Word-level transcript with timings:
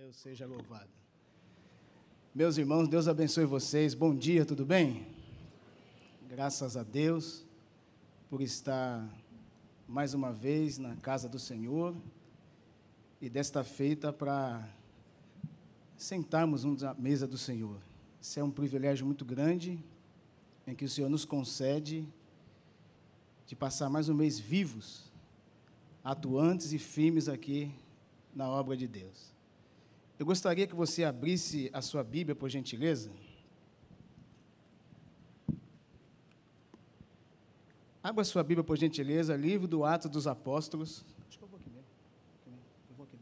Deus 0.00 0.16
seja 0.16 0.46
louvado. 0.46 0.88
Meus 2.34 2.56
irmãos, 2.56 2.88
Deus 2.88 3.06
abençoe 3.06 3.44
vocês. 3.44 3.92
Bom 3.92 4.16
dia, 4.16 4.46
tudo 4.46 4.64
bem? 4.64 5.06
Graças 6.26 6.74
a 6.74 6.82
Deus 6.82 7.44
por 8.30 8.40
estar 8.40 9.06
mais 9.86 10.14
uma 10.14 10.32
vez 10.32 10.78
na 10.78 10.96
casa 10.96 11.28
do 11.28 11.38
Senhor 11.38 11.94
e 13.20 13.28
desta 13.28 13.62
feita 13.62 14.10
para 14.10 14.66
sentarmos 15.98 16.64
à 16.82 16.94
mesa 16.94 17.26
do 17.26 17.36
Senhor. 17.36 17.76
Isso 18.22 18.40
é 18.40 18.42
um 18.42 18.50
privilégio 18.50 19.04
muito 19.04 19.26
grande 19.26 19.78
em 20.66 20.74
que 20.74 20.86
o 20.86 20.88
Senhor 20.88 21.10
nos 21.10 21.26
concede 21.26 22.08
de 23.46 23.54
passar 23.54 23.90
mais 23.90 24.08
um 24.08 24.14
mês 24.14 24.38
vivos, 24.38 25.12
atuantes 26.02 26.72
e 26.72 26.78
firmes 26.78 27.28
aqui 27.28 27.70
na 28.34 28.48
obra 28.48 28.74
de 28.74 28.88
Deus. 28.88 29.38
Eu 30.20 30.26
gostaria 30.26 30.66
que 30.66 30.74
você 30.74 31.02
abrisse 31.02 31.70
a 31.72 31.80
sua 31.80 32.04
Bíblia, 32.04 32.36
por 32.36 32.50
gentileza. 32.50 33.10
Abra 38.02 38.22
sua 38.22 38.42
Bíblia, 38.42 38.62
por 38.62 38.76
gentileza, 38.76 39.34
livro 39.34 39.66
do 39.66 39.82
Atos 39.82 40.10
dos 40.10 40.26
Apóstolos. 40.26 41.06
Acho 41.26 41.38
que 41.38 41.44
eu 41.44 41.48
vou 41.48 41.58
aqui. 41.58 41.70
Eu 42.90 42.96
vou 42.98 43.06
aqui. 43.06 43.16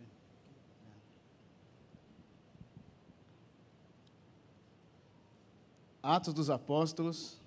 Atos 6.02 6.34
dos 6.34 6.50
Apóstolos. 6.50 7.38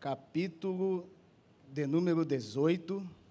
Capítulo 0.00 1.08
de 1.72 1.86
número 1.86 2.24
18. 2.24 3.25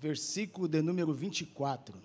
Versículo 0.00 0.68
de 0.68 0.80
número 0.80 1.12
24. 1.12 2.00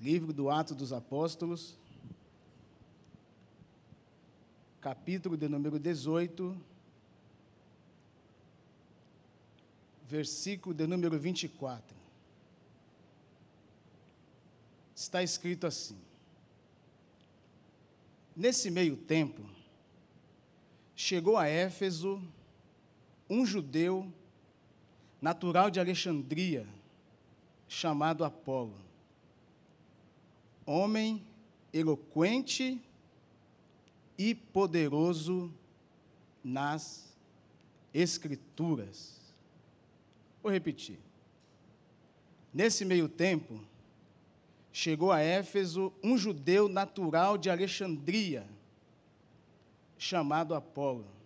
Livro 0.00 0.32
do 0.32 0.48
Atos 0.48 0.76
dos 0.76 0.92
Apóstolos, 0.92 1.76
capítulo 4.80 5.36
de 5.36 5.48
número 5.48 5.76
18, 5.80 6.56
versículo 10.06 10.72
de 10.72 10.86
número 10.86 11.18
24. 11.18 11.96
Está 14.94 15.24
escrito 15.24 15.66
assim: 15.66 15.98
Nesse 18.36 18.70
meio 18.70 18.96
tempo, 18.96 19.42
chegou 20.94 21.36
a 21.36 21.48
Éfeso 21.48 22.22
um 23.28 23.44
judeu 23.44 24.10
natural 25.20 25.70
de 25.70 25.80
Alexandria, 25.80 26.66
chamado 27.68 28.24
Apolo, 28.24 28.74
homem 30.64 31.22
eloquente 31.72 32.80
e 34.16 34.34
poderoso 34.34 35.52
nas 36.42 37.06
Escrituras. 37.92 39.18
Vou 40.42 40.52
repetir. 40.52 40.98
Nesse 42.52 42.84
meio 42.84 43.08
tempo, 43.08 43.60
chegou 44.72 45.10
a 45.10 45.20
Éfeso 45.20 45.92
um 46.02 46.16
judeu 46.16 46.68
natural 46.68 47.36
de 47.36 47.50
Alexandria, 47.50 48.46
chamado 49.98 50.54
Apolo 50.54 51.17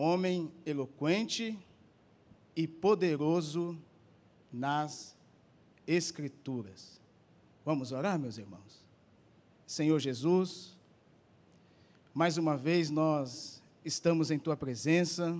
homem 0.00 0.50
eloquente 0.64 1.58
e 2.56 2.66
poderoso 2.66 3.78
nas 4.50 5.14
Escrituras. 5.86 7.00
Vamos 7.64 7.92
orar, 7.92 8.18
meus 8.18 8.38
irmãos? 8.38 8.84
Senhor 9.66 9.98
Jesus, 9.98 10.76
mais 12.14 12.38
uma 12.38 12.56
vez 12.56 12.90
nós 12.90 13.62
estamos 13.84 14.30
em 14.30 14.38
Tua 14.38 14.56
presença 14.56 15.38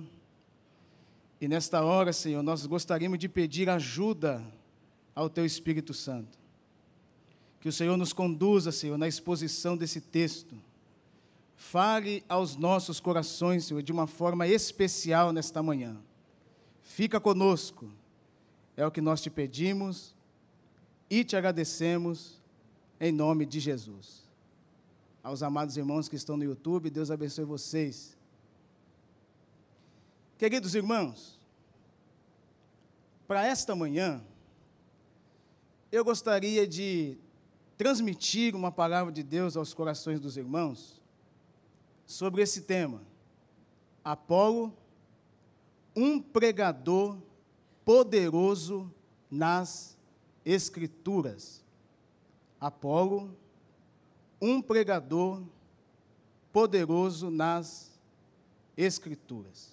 e 1.39 1.47
nesta 1.47 1.83
hora, 1.83 2.13
Senhor, 2.13 2.43
nós 2.43 2.67
gostaríamos 2.67 3.17
de 3.17 3.27
pedir 3.27 3.67
ajuda 3.67 4.45
ao 5.15 5.27
Teu 5.27 5.43
Espírito 5.43 5.91
Santo. 5.91 6.37
Que 7.59 7.67
o 7.67 7.73
Senhor 7.73 7.97
nos 7.97 8.13
conduza, 8.13 8.71
Senhor, 8.71 8.97
na 8.97 9.07
exposição 9.07 9.75
desse 9.75 9.99
texto 9.99 10.55
Fale 11.61 12.25
aos 12.27 12.55
nossos 12.55 12.99
corações, 12.99 13.65
Senhor, 13.65 13.83
de 13.83 13.91
uma 13.91 14.07
forma 14.07 14.47
especial 14.47 15.31
nesta 15.31 15.61
manhã. 15.61 15.95
Fica 16.81 17.19
conosco, 17.19 17.87
é 18.75 18.83
o 18.85 18.89
que 18.89 18.99
nós 18.99 19.21
te 19.21 19.29
pedimos 19.29 20.15
e 21.07 21.23
te 21.23 21.35
agradecemos 21.35 22.41
em 22.99 23.11
nome 23.11 23.45
de 23.45 23.59
Jesus. 23.59 24.23
Aos 25.21 25.43
amados 25.43 25.77
irmãos 25.77 26.09
que 26.09 26.15
estão 26.15 26.35
no 26.35 26.43
YouTube, 26.43 26.89
Deus 26.89 27.11
abençoe 27.11 27.45
vocês. 27.45 28.17
Queridos 30.39 30.73
irmãos, 30.73 31.39
para 33.27 33.45
esta 33.45 33.75
manhã, 33.75 34.19
eu 35.91 36.03
gostaria 36.03 36.65
de 36.67 37.19
transmitir 37.77 38.55
uma 38.55 38.71
palavra 38.71 39.13
de 39.13 39.21
Deus 39.21 39.55
aos 39.55 39.75
corações 39.75 40.19
dos 40.19 40.37
irmãos 40.37 41.00
sobre 42.11 42.41
esse 42.41 42.61
tema. 42.61 43.01
Apolo, 44.03 44.75
um 45.95 46.21
pregador 46.21 47.17
poderoso 47.85 48.93
nas 49.29 49.97
Escrituras. 50.43 51.63
Apolo, 52.59 53.35
um 54.41 54.61
pregador 54.61 55.41
poderoso 56.51 57.29
nas 57.29 57.91
Escrituras. 58.75 59.71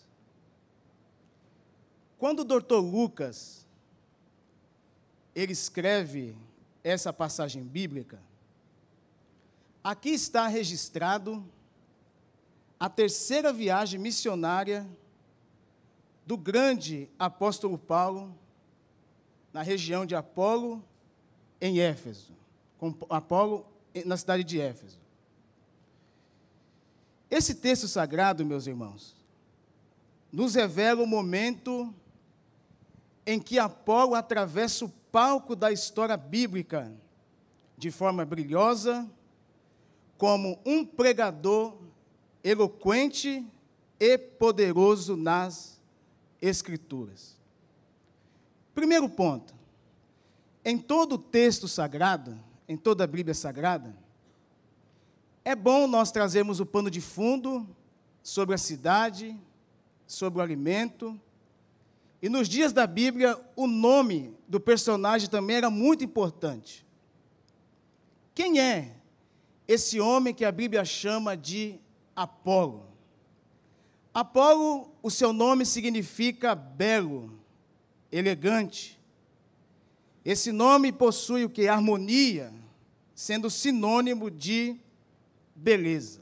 Quando 2.19 2.41
o 2.41 2.45
doutor 2.45 2.81
Lucas 2.81 3.67
ele 5.35 5.53
escreve 5.53 6.37
essa 6.85 7.13
passagem 7.13 7.63
bíblica, 7.63 8.21
aqui 9.83 10.11
está 10.11 10.47
registrado 10.47 11.45
a 12.79 12.89
terceira 12.89 13.53
viagem 13.53 13.99
missionária 13.99 14.89
do 16.25 16.37
grande 16.37 17.11
apóstolo 17.19 17.77
Paulo 17.77 18.37
na 19.53 19.63
região 19.63 20.07
de 20.07 20.15
Apolo, 20.15 20.85
em 21.61 21.81
Éfeso, 21.81 22.33
Apolo 23.09 23.67
na 24.05 24.17
cidade 24.17 24.45
de 24.45 24.61
Éfeso. 24.61 24.99
Esse 27.31 27.55
texto 27.55 27.89
sagrado, 27.89 28.45
meus 28.45 28.67
irmãos, 28.67 29.17
nos 30.33 30.55
revela 30.55 31.03
o 31.03 31.07
momento 31.07 31.93
em 33.27 33.41
que 33.41 33.59
Apolo 33.59 34.15
atravessa 34.15 34.85
o 34.85 34.89
palco 35.11 35.57
da 35.57 35.73
história 35.73 36.17
bíblica 36.17 36.93
de 37.77 37.91
forma 37.91 38.25
brilhosa, 38.25 39.09
como 40.17 40.59
um 40.65 40.85
pregador 40.85 41.77
eloquente 42.43 43.45
e 43.99 44.17
poderoso 44.19 45.17
nas 45.17 45.79
Escrituras. 46.41 47.37
Primeiro 48.75 49.09
ponto: 49.09 49.55
em 50.65 50.79
todo 50.79 51.15
o 51.15 51.19
texto 51.19 51.67
sagrado, 51.67 52.39
em 52.69 52.77
toda 52.77 53.05
a 53.05 53.07
Bíblia 53.07 53.35
Sagrada, 53.35 53.97
é 55.45 55.57
bom 55.57 55.87
nós 55.87 56.13
trazermos 56.13 56.61
o 56.61 56.67
pano 56.67 56.91
de 56.91 57.01
fundo 57.01 57.67
sobre 58.23 58.55
a 58.55 58.59
cidade, 58.59 59.37
sobre 60.07 60.39
o 60.39 60.43
alimento. 60.43 61.19
E 62.21 62.29
nos 62.29 62.49
dias 62.49 62.73
da 62.73 62.87
Bíblia, 62.87 63.41
o 63.57 63.67
nome 63.67 64.37
do 64.47 64.61
personagem 64.61 65.29
também 65.29 65.57
era 65.57 65.71
muito 65.71 66.05
importante. 66.05 66.87
Quem 68.35 68.61
é 68.61 68.95
esse 69.67 69.99
homem 69.99 70.35
que 70.35 70.45
a 70.45 70.53
Bíblia 70.53 70.85
chama 70.85 71.37
de 71.37 71.81
Apolo. 72.19 72.85
Apolo, 74.13 74.91
o 75.01 75.09
seu 75.09 75.33
nome 75.33 75.65
significa 75.65 76.53
belo, 76.53 77.39
elegante. 78.11 78.99
Esse 80.25 80.51
nome 80.51 80.91
possui 80.91 81.45
o 81.45 81.49
que? 81.49 81.69
Harmonia, 81.69 82.53
sendo 83.15 83.49
sinônimo 83.49 84.33
de 84.33 84.77
beleza. 85.55 86.21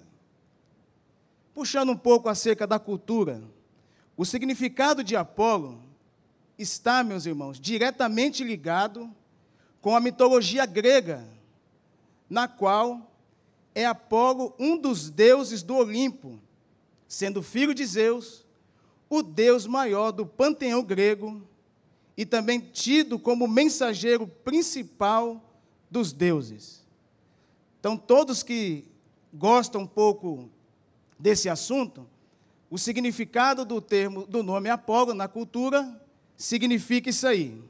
Puxando 1.55 1.93
um 1.93 1.97
pouco 1.97 2.29
acerca 2.29 2.67
da 2.67 2.79
cultura, 2.79 3.43
o 4.19 4.25
significado 4.27 5.03
de 5.03 5.17
Apolo 5.17 5.83
está, 6.59 7.03
meus 7.03 7.25
irmãos, 7.25 7.59
diretamente 7.59 8.45
ligado 8.45 9.11
com 9.81 9.97
a 9.97 10.01
mitologia 10.01 10.67
grega, 10.67 11.27
na 12.29 12.47
qual 12.47 13.16
é 13.77 13.85
Apolo 13.85 14.55
um 14.59 14.75
dos 14.79 15.11
deuses 15.11 15.63
do 15.63 15.77
Olimpo, 15.77 16.41
sendo 17.07 17.43
filho 17.43 17.75
de 17.75 17.85
Zeus, 17.85 18.43
o 19.07 19.23
deus 19.23 19.67
maior 19.67 20.13
do 20.13 20.25
panteão 20.25 20.83
grego 20.83 21.43
e 22.17 22.25
também 22.25 22.59
tido 22.59 23.19
como 23.19 23.47
mensageiro 23.47 24.27
principal 24.27 25.45
dos 25.91 26.11
deuses. 26.11 26.83
Então, 27.79 27.99
todos 27.99 28.43
que 28.43 28.89
gostam 29.31 29.83
um 29.83 29.87
pouco 29.87 30.49
desse 31.19 31.51
assunto, 31.51 32.09
o 32.71 32.79
significado 32.79 33.63
do 33.63 33.79
termo 33.79 34.27
do 34.27 34.43
nome 34.43 34.71
Apolo 34.71 35.13
na 35.13 35.29
cultura 35.29 36.01
significa 36.35 37.11
isso 37.11 37.27
aí. 37.27 37.63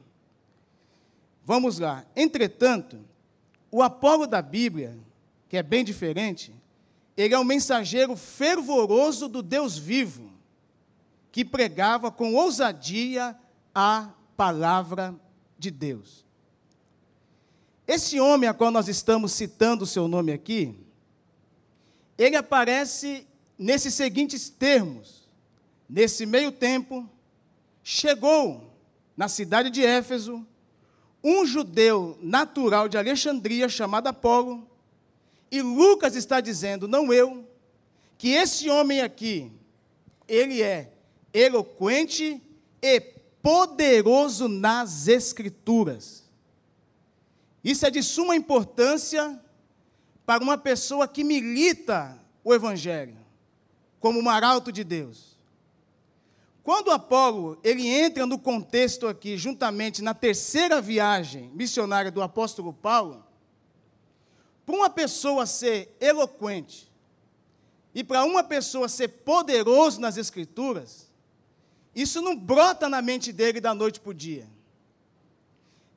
Vamos 1.44 1.81
lá. 1.81 2.06
Entretanto, 2.14 2.97
o 3.73 3.82
Apolo 3.82 4.25
da 4.25 4.41
Bíblia, 4.41 4.97
que 5.48 5.56
é 5.56 5.62
bem 5.62 5.84
diferente, 5.84 6.54
ele 7.16 7.34
é 7.34 7.38
um 7.38 7.44
mensageiro 7.44 8.16
fervoroso 8.16 9.28
do 9.28 9.43
Deus 9.43 9.78
vivo, 9.78 10.31
que 11.32 11.44
pregava 11.44 12.10
com 12.10 12.34
ousadia 12.34 13.37
a 13.75 14.10
palavra 14.37 15.14
de 15.58 15.70
Deus. 15.70 16.25
Esse 17.87 18.19
homem 18.19 18.48
a 18.48 18.54
qual 18.54 18.70
nós 18.70 18.88
estamos 18.88 19.32
citando 19.32 19.84
o 19.84 19.87
seu 19.87 20.08
nome 20.08 20.32
aqui, 20.32 20.75
ele 22.19 22.37
aparece 22.37 23.26
nesses 23.58 23.94
seguintes 23.94 24.50
termos: 24.50 25.28
Nesse 25.88 26.26
meio 26.26 26.50
tempo, 26.50 27.08
chegou 27.82 28.75
na 29.16 29.28
cidade 29.28 29.70
de 29.70 29.84
Éfeso 29.84 30.44
um 31.22 31.46
judeu 31.46 32.19
natural 32.20 32.88
de 32.88 32.99
Alexandria 32.99 33.69
chamado 33.69 34.08
Apolo, 34.08 34.69
e 35.50 35.62
Lucas 35.62 36.16
está 36.16 36.40
dizendo, 36.40 36.88
não 36.88 37.12
eu, 37.12 37.48
que 38.19 38.31
esse 38.31 38.69
homem 38.69 39.00
aqui, 39.00 39.52
ele 40.26 40.62
é 40.62 40.93
eloquente 41.32 42.43
e 42.82 43.00
poderoso 43.43 44.48
nas 44.48 45.06
Escrituras. 45.06 46.25
Isso 47.62 47.87
é 47.87 47.90
de 47.90 48.02
suma 48.02 48.34
importância 48.34 49.40
para 50.25 50.43
uma 50.43 50.56
pessoa 50.56 51.06
que 51.06 51.22
milita 51.22 52.19
o 52.42 52.54
Evangelho, 52.54 53.16
como 54.00 54.20
um 54.20 54.28
arauto 54.28 54.72
de 54.72 54.82
Deus. 54.82 55.37
Quando 56.62 56.90
Apolo 56.90 57.58
ele 57.62 57.87
entra 57.87 58.26
no 58.26 58.38
contexto 58.38 59.06
aqui, 59.06 59.37
juntamente 59.37 60.02
na 60.02 60.14
terceira 60.14 60.81
viagem 60.81 61.50
missionária 61.54 62.10
do 62.10 62.22
apóstolo 62.22 62.72
Paulo, 62.72 63.25
para 64.66 64.74
uma 64.74 64.90
pessoa 64.90 65.46
ser 65.46 65.96
eloquente 66.00 66.90
e 67.94 68.04
para 68.04 68.24
uma 68.24 68.42
pessoa 68.42 68.88
ser 68.88 69.08
poderoso 69.08 70.00
nas 70.00 70.16
escrituras, 70.18 71.08
isso 71.94 72.20
não 72.20 72.36
brota 72.36 72.88
na 72.88 73.00
mente 73.00 73.32
dele 73.32 73.60
da 73.60 73.72
noite 73.72 74.00
para 74.00 74.10
o 74.10 74.14
dia. 74.14 74.46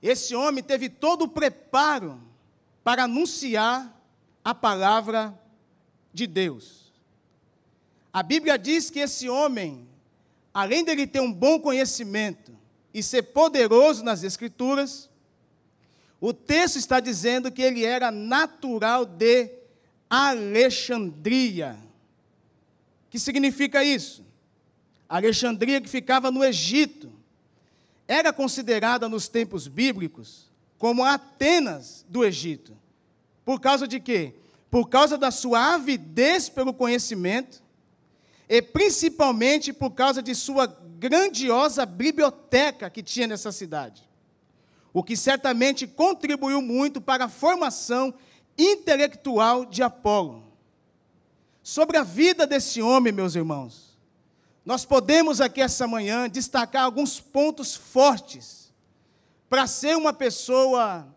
Esse 0.01 0.33
homem 0.33 0.63
teve 0.63 0.88
todo 0.88 1.24
o 1.24 1.27
preparo 1.27 2.21
para 2.83 3.04
anunciar 3.04 3.94
a 4.45 4.56
palavra 4.56 5.38
de 6.13 6.25
Deus. 6.25 6.94
A 8.13 8.24
Bíblia 8.24 8.57
diz 8.57 8.89
que 8.89 9.00
esse 9.00 9.27
homem 9.27 9.89
além 10.54 10.83
dele 10.83 11.07
ter 11.07 11.19
um 11.19 11.31
bom 11.31 11.60
conhecimento 11.60 12.51
e 12.94 13.04
ser 13.04 13.24
poderoso 13.24 14.04
nas 14.04 14.24
Escrituras, 14.24 15.09
o 16.21 16.33
texto 16.33 16.77
está 16.77 17.00
dizendo 17.00 17.51
que 17.51 17.62
ele 17.62 17.86
era 17.86 18.12
natural 18.12 19.06
de 19.06 19.50
Alexandria. 20.10 21.77
O 23.07 23.10
que 23.10 23.19
significa 23.19 23.83
isso? 23.83 24.25
Alexandria, 25.07 25.80
que 25.80 25.89
ficava 25.89 26.30
no 26.30 26.44
Egito, 26.44 27.12
era 28.07 28.33
considerada 28.33 29.07
nos 29.07 29.27
tempos 29.27 29.68
bíblicos 29.68 30.50
como 30.77 31.04
Atenas 31.04 32.06
do 32.10 32.24
Egito. 32.25 32.75
Por 33.45 33.60
causa 33.60 33.88
de 33.88 34.00
quê? 34.00 34.33
Por 34.69 34.89
causa 34.89 35.18
da 35.18 35.31
sua 35.31 35.75
avidez 35.75 36.50
pelo 36.50 36.74
conhecimento 36.74 37.62
e 38.48 38.62
principalmente 38.62 39.71
por 39.71 39.92
causa 39.92 40.21
de 40.21 40.33
sua 40.33 40.68
grandiosa 40.98 41.86
biblioteca 41.86 42.89
que 42.89 43.04
tinha 43.04 43.27
nessa 43.27 43.51
cidade. 43.51 44.09
O 44.94 45.04
que 45.04 45.16
certamente 45.16 45.86
contribuiu 45.86 46.62
muito 46.62 47.00
para 47.00 47.26
a 47.26 47.30
formação 47.30 48.14
intelectual 48.58 49.66
de 49.66 49.82
Apolo. 49.82 50.44
Sobre 51.64 51.98
a 51.98 52.04
vida 52.04 52.48
desse 52.48 52.82
homem, 52.82 53.14
meus 53.14 53.36
irmãos, 53.36 53.98
nós 54.66 54.86
podemos 54.86 55.40
aqui 55.40 55.62
essa 55.62 55.88
manhã 55.88 56.30
destacar 56.30 56.84
alguns 56.84 57.20
pontos 57.20 57.76
fortes 57.76 58.74
para 59.50 59.66
ser 59.66 59.96
uma 59.96 60.14
pessoa 60.14 61.08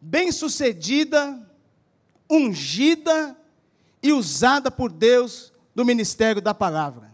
bem-sucedida, 0.00 1.40
ungida 2.30 3.36
e 4.02 4.12
usada 4.12 4.70
por 4.70 4.92
Deus 4.92 5.52
do 5.74 5.84
ministério 5.84 6.40
da 6.40 6.54
palavra. 6.54 7.12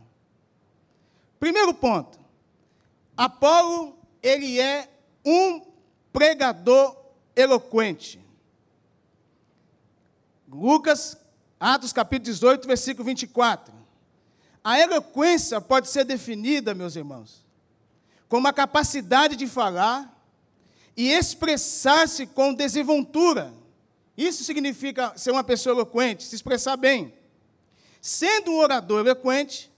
Primeiro 1.38 1.72
ponto. 1.74 2.18
Apolo, 3.16 3.98
ele 4.22 4.58
é 4.58 4.90
um 5.24 5.73
pregador 6.14 6.96
eloquente. 7.34 8.24
Lucas, 10.48 11.18
Atos 11.58 11.92
capítulo 11.92 12.32
18, 12.32 12.68
versículo 12.68 13.04
24. 13.04 13.74
A 14.62 14.78
eloquência 14.78 15.60
pode 15.60 15.88
ser 15.88 16.04
definida, 16.04 16.72
meus 16.72 16.94
irmãos, 16.94 17.44
como 18.28 18.46
a 18.46 18.52
capacidade 18.52 19.34
de 19.34 19.48
falar 19.48 20.24
e 20.96 21.10
expressar-se 21.10 22.28
com 22.28 22.54
desenvoltura. 22.54 23.52
Isso 24.16 24.44
significa 24.44 25.12
ser 25.18 25.32
uma 25.32 25.42
pessoa 25.42 25.74
eloquente, 25.74 26.22
se 26.22 26.36
expressar 26.36 26.76
bem. 26.76 27.12
Sendo 28.00 28.52
um 28.52 28.58
orador 28.58 29.04
eloquente, 29.04 29.73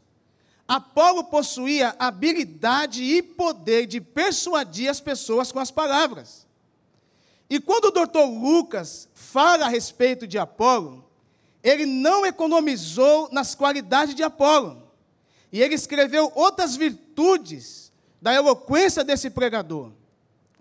Apolo 0.68 1.24
possuía 1.24 1.94
habilidade 1.98 3.02
e 3.02 3.22
poder 3.22 3.86
de 3.86 4.00
persuadir 4.00 4.90
as 4.90 5.00
pessoas 5.00 5.52
com 5.52 5.60
as 5.60 5.70
palavras. 5.70 6.46
E 7.48 7.60
quando 7.60 7.86
o 7.86 7.90
doutor 7.92 8.24
Lucas 8.24 9.08
fala 9.14 9.67
a 9.67 9.69
respeito 9.69 10.26
de 10.26 10.38
Apolo, 10.38 11.08
ele 11.62 11.86
não 11.86 12.26
economizou 12.26 13.29
nas 13.31 13.55
qualidades 13.55 14.14
de 14.14 14.24
Apolo. 14.24 14.82
E 15.52 15.62
ele 15.62 15.74
escreveu 15.74 16.32
outras 16.34 16.74
virtudes 16.74 17.93
da 18.20 18.34
eloquência 18.34 19.05
desse 19.05 19.31
pregador. 19.31 19.93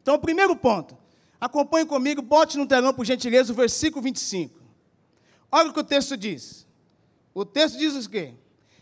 Então, 0.02 0.20
primeiro 0.20 0.56
ponto, 0.56 0.96
acompanhe 1.42 1.86
comigo, 1.86 2.22
bote 2.22 2.58
no 2.58 2.68
telão, 2.68 2.94
por 2.94 3.06
gentileza, 3.06 3.52
o 3.52 3.56
versículo 3.56 4.04
25. 4.04 4.60
Olha 5.52 5.70
o 5.70 5.74
que 5.74 5.80
o 5.80 5.84
texto 5.84 6.16
diz. 6.16 6.68
O 7.34 7.44
texto 7.44 7.78
diz 7.80 8.06
o 8.06 8.10
quê? 8.10 8.34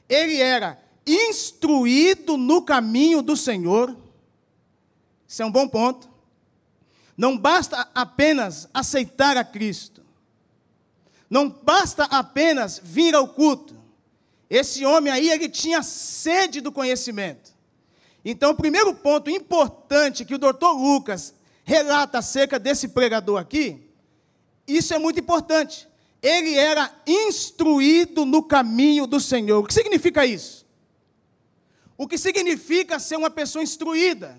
Ele 0.09 0.41
era 0.41 0.77
instruído 1.05 2.38
no 2.38 2.62
caminho 2.62 3.22
do 3.22 3.36
Senhor. 3.36 3.95
Isso 5.27 5.41
é 5.41 5.45
um 5.45 5.51
bom 5.51 5.67
ponto. 5.67 6.10
Não 7.17 7.38
basta 7.38 7.88
apenas 7.93 8.67
aceitar 8.74 9.38
a 9.38 9.43
Cristo. 9.43 10.03
Não 11.29 11.50
basta 11.50 12.03
apenas 12.05 12.79
vir 12.83 13.15
ao 13.15 13.27
culto. 13.27 13.75
Esse 14.50 14.86
homem 14.86 15.12
aí, 15.12 15.29
ele 15.29 15.50
tinha 15.50 15.81
sede 15.81 16.62
do 16.62 16.72
conhecimento. 16.72 17.51
Então, 18.24 18.51
o 18.51 18.55
primeiro 18.55 18.93
ponto 18.93 19.29
importante 19.29 20.24
que 20.24 20.36
o 20.36 20.39
doutor 20.39 20.74
Lucas 20.74 21.33
relata 21.63 22.19
acerca 22.19 22.60
desse 22.60 22.89
pregador 22.89 23.39
aqui, 23.39 23.89
isso 24.67 24.93
é 24.93 25.00
muito 25.00 25.19
importante 25.19 25.88
ele 26.24 26.55
era 26.55 26.89
instruído 27.05 28.25
no 28.25 28.41
caminho 28.41 29.05
do 29.05 29.19
Senhor. 29.19 29.60
O 29.60 29.67
que 29.67 29.74
significa 29.74 30.25
isso? 30.25 30.62
O 31.97 32.07
que 32.07 32.17
significa 32.17 33.00
ser 33.00 33.17
uma 33.17 33.29
pessoa 33.29 33.63
instruída? 33.63 34.38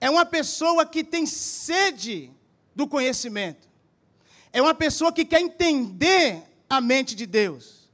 É 0.00 0.08
uma 0.08 0.24
pessoa 0.24 0.86
que 0.86 1.02
tem 1.02 1.26
sede 1.26 2.30
do 2.74 2.86
conhecimento. 2.86 3.68
É 4.52 4.62
uma 4.62 4.74
pessoa 4.74 5.12
que 5.12 5.24
quer 5.24 5.40
entender 5.40 6.42
a 6.68 6.80
mente 6.80 7.14
de 7.14 7.26
Deus. 7.26 7.88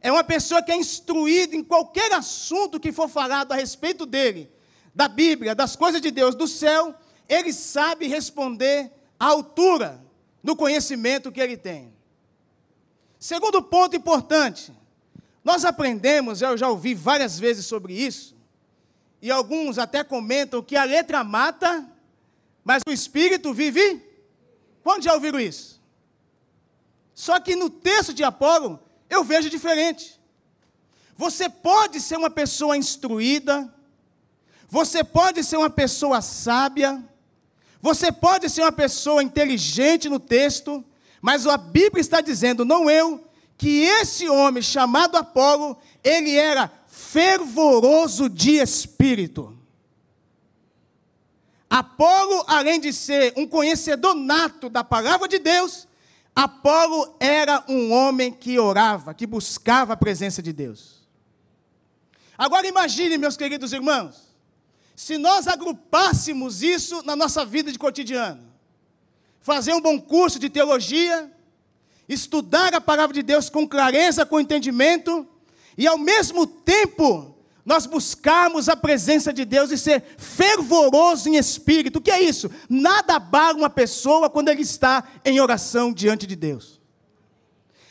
É 0.00 0.10
uma 0.10 0.24
pessoa 0.24 0.62
que 0.62 0.72
é 0.72 0.76
instruída 0.76 1.54
em 1.54 1.62
qualquer 1.62 2.12
assunto 2.12 2.80
que 2.80 2.90
for 2.90 3.08
falado 3.08 3.52
a 3.52 3.56
respeito 3.56 4.04
dele, 4.04 4.50
da 4.94 5.06
Bíblia, 5.06 5.54
das 5.54 5.76
coisas 5.76 6.00
de 6.00 6.10
Deus, 6.10 6.34
do 6.34 6.48
céu, 6.48 6.94
ele 7.28 7.52
sabe 7.52 8.06
responder 8.06 8.90
à 9.18 9.26
altura 9.26 10.04
do 10.42 10.56
conhecimento 10.56 11.30
que 11.30 11.40
ele 11.40 11.56
tem. 11.56 11.92
Segundo 13.18 13.62
ponto 13.62 13.94
importante, 13.94 14.72
nós 15.44 15.64
aprendemos, 15.64 16.40
eu 16.40 16.56
já 16.56 16.68
ouvi 16.68 16.94
várias 16.94 17.38
vezes 17.38 17.66
sobre 17.66 17.94
isso, 17.94 18.36
e 19.20 19.30
alguns 19.30 19.78
até 19.78 20.02
comentam 20.02 20.62
que 20.62 20.76
a 20.76 20.84
letra 20.84 21.22
mata, 21.22 21.86
mas 22.64 22.82
o 22.86 22.92
espírito 22.92 23.52
vive 23.52 24.02
Quando 24.82 25.04
já 25.04 25.14
ouviram 25.14 25.38
isso? 25.38 25.80
Só 27.14 27.38
que 27.38 27.54
no 27.54 27.70
texto 27.70 28.12
de 28.12 28.24
Apolo, 28.24 28.80
eu 29.08 29.22
vejo 29.22 29.48
diferente. 29.48 30.20
Você 31.16 31.48
pode 31.48 32.00
ser 32.00 32.16
uma 32.16 32.30
pessoa 32.30 32.76
instruída, 32.76 33.72
você 34.68 35.04
pode 35.04 35.44
ser 35.44 35.56
uma 35.56 35.70
pessoa 35.70 36.20
sábia, 36.20 37.02
você 37.80 38.10
pode 38.10 38.48
ser 38.48 38.62
uma 38.62 38.72
pessoa 38.72 39.22
inteligente 39.22 40.08
no 40.08 40.18
texto, 40.18 40.84
mas 41.20 41.46
a 41.46 41.56
Bíblia 41.56 42.00
está 42.00 42.20
dizendo, 42.20 42.64
não 42.64 42.90
eu, 42.90 43.24
que 43.62 43.82
esse 43.84 44.28
homem 44.28 44.60
chamado 44.60 45.16
Apolo, 45.16 45.78
ele 46.02 46.34
era 46.34 46.68
fervoroso 46.88 48.28
de 48.28 48.56
espírito. 48.56 49.56
Apolo, 51.70 52.42
além 52.48 52.80
de 52.80 52.92
ser 52.92 53.32
um 53.36 53.46
conhecedor 53.46 54.16
nato 54.16 54.68
da 54.68 54.82
palavra 54.82 55.28
de 55.28 55.38
Deus, 55.38 55.86
Apolo 56.34 57.14
era 57.20 57.64
um 57.68 57.92
homem 57.92 58.32
que 58.32 58.58
orava, 58.58 59.14
que 59.14 59.28
buscava 59.28 59.92
a 59.92 59.96
presença 59.96 60.42
de 60.42 60.52
Deus. 60.52 61.06
Agora 62.36 62.66
imagine, 62.66 63.16
meus 63.16 63.36
queridos 63.36 63.72
irmãos, 63.72 64.34
se 64.96 65.16
nós 65.16 65.46
agrupássemos 65.46 66.64
isso 66.64 67.00
na 67.04 67.14
nossa 67.14 67.44
vida 67.44 67.70
de 67.70 67.78
cotidiano, 67.78 68.42
fazer 69.38 69.72
um 69.72 69.80
bom 69.80 70.00
curso 70.00 70.40
de 70.40 70.50
teologia, 70.50 71.30
estudar 72.08 72.74
a 72.74 72.80
palavra 72.80 73.14
de 73.14 73.22
Deus 73.22 73.48
com 73.48 73.66
clareza, 73.66 74.26
com 74.26 74.40
entendimento, 74.40 75.26
e 75.76 75.86
ao 75.86 75.98
mesmo 75.98 76.46
tempo 76.46 77.32
nós 77.64 77.86
buscarmos 77.86 78.68
a 78.68 78.76
presença 78.76 79.32
de 79.32 79.44
Deus 79.44 79.70
e 79.70 79.78
ser 79.78 80.02
fervoroso 80.18 81.28
em 81.28 81.36
espírito. 81.36 81.98
O 81.98 82.02
que 82.02 82.10
é 82.10 82.20
isso? 82.20 82.50
Nada 82.68 83.16
abala 83.16 83.58
uma 83.58 83.70
pessoa 83.70 84.28
quando 84.28 84.48
ele 84.48 84.62
está 84.62 85.04
em 85.24 85.40
oração 85.40 85.92
diante 85.92 86.26
de 86.26 86.34
Deus. 86.34 86.80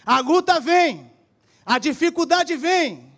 A 0.06 0.20
luta 0.20 0.60
vem, 0.60 1.12
a 1.66 1.80
dificuldade 1.80 2.56
vem, 2.58 3.12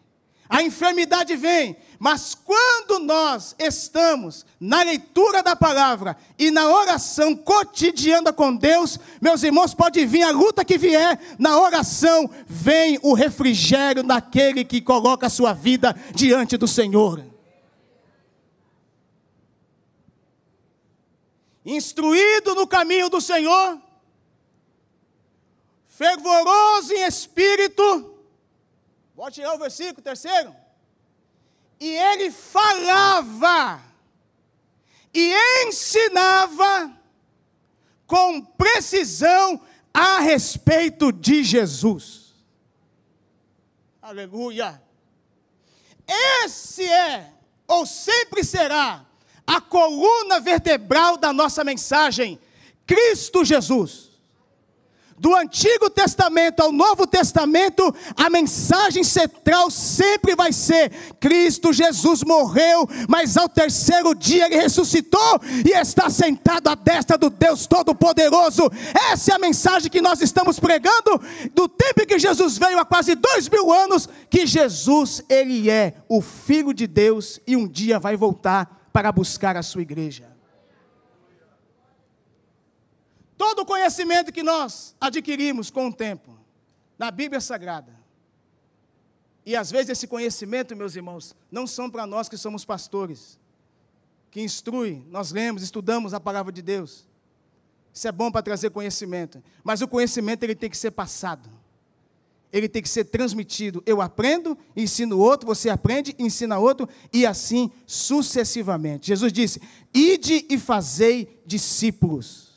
a 0.48 0.62
enfermidade 0.62 1.36
vem, 1.36 1.76
mas 2.04 2.36
quando 2.36 3.00
nós 3.00 3.56
estamos 3.58 4.46
na 4.60 4.84
leitura 4.84 5.42
da 5.42 5.56
palavra 5.56 6.18
e 6.38 6.52
na 6.52 6.68
oração 6.68 7.34
cotidiana 7.34 8.34
com 8.34 8.54
Deus, 8.54 9.00
meus 9.22 9.42
irmãos, 9.42 9.74
pode 9.74 10.06
vir 10.06 10.24
a 10.24 10.32
luta 10.32 10.66
que 10.66 10.78
vier, 10.78 11.18
na 11.40 11.58
oração 11.58 12.30
vem 12.46 13.00
o 13.02 13.14
refrigério 13.14 14.04
daquele 14.04 14.66
que 14.66 14.82
coloca 14.82 15.28
a 15.28 15.30
sua 15.30 15.54
vida 15.54 15.96
diante 16.14 16.58
do 16.58 16.68
Senhor. 16.68 17.24
Instruído 21.66 22.54
no 22.54 22.68
caminho 22.68 23.08
do 23.08 23.22
Senhor, 23.22 23.82
fervoroso 25.86 26.92
em 26.92 27.04
espírito, 27.08 28.14
vou 29.16 29.32
tirar 29.32 29.54
o 29.54 29.58
versículo 29.58 30.02
terceiro 30.02 30.63
e 31.84 31.98
ele 31.98 32.32
falava 32.32 33.84
e 35.14 35.34
ensinava 35.68 36.98
com 38.08 38.40
precisão 38.40 39.62
a 39.94 40.20
respeito 40.20 41.12
de 41.12 41.44
Jesus. 41.44 42.36
Aleluia. 44.02 44.82
Esse 46.08 46.88
é, 46.88 47.34
ou 47.68 47.86
sempre 47.86 48.46
será, 48.46 49.06
a 49.46 49.60
coluna 49.60 50.40
vertebral 50.40 51.18
da 51.18 51.34
nossa 51.34 51.66
mensagem: 51.66 52.40
Cristo 52.88 53.44
Jesus 53.44 54.13
do 55.18 55.36
Antigo 55.36 55.90
Testamento 55.90 56.62
ao 56.62 56.72
Novo 56.72 57.08
Testamento, 57.08 57.94
a 58.16 58.30
mensagem 58.30 59.04
central 59.04 59.70
sempre 59.72 60.36
vai 60.36 60.52
ser: 60.52 60.92
Cristo 61.20 61.72
Jesus 61.72 62.24
morreu, 62.24 62.88
mas 63.08 63.38
ao 63.38 63.48
terceiro 63.48 64.14
dia 64.14 64.46
ele 64.46 64.56
ressuscitou 64.56 65.40
e 65.66 65.72
está 65.72 66.10
sentado 66.10 66.68
à 66.68 66.76
destra 66.76 67.18
do 67.18 67.30
Deus 67.30 67.66
Todo-Poderoso. 67.68 68.70
Essa 69.12 69.32
é 69.32 69.36
a 69.36 69.40
mensagem 69.40 69.90
que 69.90 70.02
nós 70.02 70.22
estamos 70.22 70.60
pregando 70.60 71.22
do 71.54 71.68
tempo 71.68 72.06
que 72.06 72.20
Jesus 72.20 72.58
veio 72.58 72.80
há 72.80 72.86
quase 72.86 73.16
dois 73.16 73.48
mil 73.50 73.72
anos, 73.72 74.08
que 74.30 74.46
Jesus 74.46 75.24
ele 75.30 75.70
é 75.70 75.96
o 76.10 76.22
Filho 76.22 76.74
de 76.74 76.88
Deus 76.88 77.40
e 77.48 77.56
um 77.56 77.68
dia 77.68 78.00
vai 78.00 78.16
voltar 78.16 78.90
para 78.92 79.12
buscar 79.12 79.58
a 79.58 79.64
sua 79.64 79.82
igreja. 79.82 80.33
Todo 83.44 83.64
o 83.64 83.66
conhecimento 83.66 84.32
que 84.32 84.42
nós 84.42 84.96
adquirimos 85.02 85.70
com 85.70 85.90
o 85.90 85.94
tempo, 85.94 86.34
na 86.98 87.12
Bíblia 87.12 87.42
Sagrada, 87.42 87.94
e 89.46 89.54
às 89.54 89.70
vezes 89.70 89.90
esse 89.90 90.08
conhecimento, 90.08 90.74
meus 90.78 90.96
irmãos, 90.96 91.36
não 91.52 91.68
são 91.68 91.90
para 91.90 92.08
nós 92.08 92.30
que 92.30 92.38
somos 92.38 92.64
pastores, 92.64 93.38
que 94.32 94.42
instrui, 94.42 95.06
nós 95.10 95.34
lemos, 95.34 95.62
estudamos 95.62 96.14
a 96.14 96.22
palavra 96.22 96.54
de 96.54 96.62
Deus. 96.62 97.06
Isso 97.94 98.08
é 98.08 98.14
bom 98.14 98.32
para 98.32 98.42
trazer 98.42 98.70
conhecimento, 98.70 99.44
mas 99.62 99.82
o 99.82 99.90
conhecimento 99.90 100.44
ele 100.44 100.56
tem 100.56 100.70
que 100.70 100.78
ser 100.78 100.92
passado. 100.92 101.50
Ele 102.50 102.70
tem 102.70 102.82
que 102.82 102.88
ser 102.88 103.04
transmitido. 103.04 103.84
Eu 103.86 104.02
aprendo, 104.02 104.58
ensino 104.74 105.20
outro, 105.20 105.46
você 105.46 105.70
aprende, 105.70 106.16
ensina 106.18 106.60
outro 106.60 106.88
e 107.12 107.26
assim 107.26 107.70
sucessivamente. 107.86 109.08
Jesus 109.08 109.34
disse: 109.34 109.62
"Ide 109.94 110.46
e 110.50 110.58
fazei 110.58 111.42
discípulos". 111.46 112.53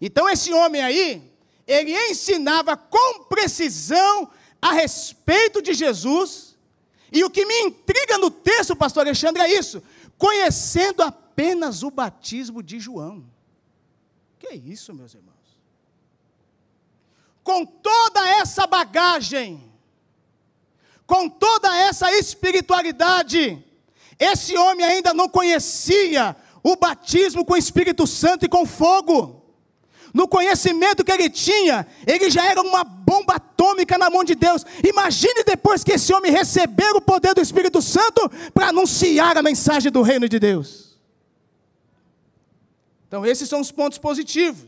Então 0.00 0.28
esse 0.28 0.52
homem 0.52 0.82
aí, 0.82 1.32
ele 1.66 1.92
ensinava 2.10 2.76
com 2.76 3.24
precisão 3.24 4.30
a 4.60 4.72
respeito 4.72 5.62
de 5.62 5.74
Jesus. 5.74 6.56
E 7.10 7.24
o 7.24 7.30
que 7.30 7.46
me 7.46 7.60
intriga 7.62 8.18
no 8.18 8.30
texto, 8.30 8.76
pastor 8.76 9.04
Alexandre, 9.04 9.42
é 9.42 9.52
isso: 9.52 9.82
conhecendo 10.18 11.02
apenas 11.02 11.82
o 11.82 11.90
batismo 11.90 12.62
de 12.62 12.78
João. 12.78 13.24
Que 14.38 14.48
é 14.48 14.54
isso, 14.54 14.92
meus 14.92 15.14
irmãos? 15.14 15.34
Com 17.42 17.64
toda 17.64 18.28
essa 18.28 18.66
bagagem, 18.66 19.72
com 21.06 21.28
toda 21.28 21.74
essa 21.76 22.10
espiritualidade, 22.12 23.64
esse 24.18 24.56
homem 24.56 24.84
ainda 24.84 25.14
não 25.14 25.28
conhecia 25.28 26.36
o 26.62 26.74
batismo 26.74 27.44
com 27.44 27.52
o 27.54 27.56
Espírito 27.56 28.06
Santo 28.06 28.44
e 28.44 28.48
com 28.48 28.66
fogo 28.66 29.35
no 30.16 30.26
conhecimento 30.26 31.04
que 31.04 31.12
ele 31.12 31.28
tinha, 31.28 31.86
ele 32.06 32.30
já 32.30 32.50
era 32.50 32.62
uma 32.62 32.82
bomba 32.82 33.34
atômica 33.34 33.98
na 33.98 34.08
mão 34.08 34.24
de 34.24 34.34
Deus. 34.34 34.64
Imagine 34.82 35.44
depois 35.44 35.84
que 35.84 35.92
esse 35.92 36.10
homem 36.10 36.32
receber 36.32 36.90
o 36.96 37.02
poder 37.02 37.34
do 37.34 37.42
Espírito 37.42 37.82
Santo 37.82 38.26
para 38.54 38.68
anunciar 38.68 39.36
a 39.36 39.42
mensagem 39.42 39.92
do 39.92 40.00
reino 40.00 40.26
de 40.26 40.38
Deus. 40.38 40.96
Então, 43.06 43.26
esses 43.26 43.46
são 43.46 43.60
os 43.60 43.70
pontos 43.70 43.98
positivos 43.98 44.66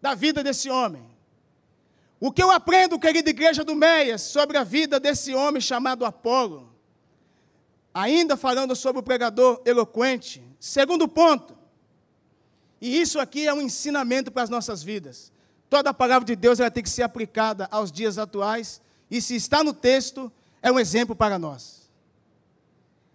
da 0.00 0.14
vida 0.14 0.42
desse 0.42 0.70
homem. 0.70 1.04
O 2.18 2.32
que 2.32 2.42
eu 2.42 2.50
aprendo, 2.50 2.98
querida 2.98 3.28
igreja 3.28 3.62
do 3.62 3.74
Meias, 3.74 4.22
sobre 4.22 4.56
a 4.56 4.64
vida 4.64 4.98
desse 4.98 5.34
homem 5.34 5.60
chamado 5.60 6.06
Apolo, 6.06 6.72
ainda 7.92 8.34
falando 8.34 8.74
sobre 8.74 9.00
o 9.00 9.02
pregador 9.02 9.60
eloquente. 9.66 10.42
Segundo 10.58 11.06
ponto, 11.06 11.59
e 12.80 13.00
isso 13.00 13.20
aqui 13.20 13.46
é 13.46 13.52
um 13.52 13.60
ensinamento 13.60 14.30
para 14.30 14.42
as 14.42 14.50
nossas 14.50 14.82
vidas. 14.82 15.30
Toda 15.68 15.90
a 15.90 15.94
palavra 15.94 16.24
de 16.24 16.34
Deus 16.34 16.58
ela 16.58 16.70
tem 16.70 16.82
que 16.82 16.90
ser 16.90 17.02
aplicada 17.02 17.68
aos 17.70 17.92
dias 17.92 18.18
atuais, 18.18 18.80
e 19.10 19.20
se 19.20 19.36
está 19.36 19.62
no 19.62 19.72
texto, 19.72 20.32
é 20.62 20.70
um 20.70 20.78
exemplo 20.78 21.14
para 21.14 21.38
nós. 21.38 21.90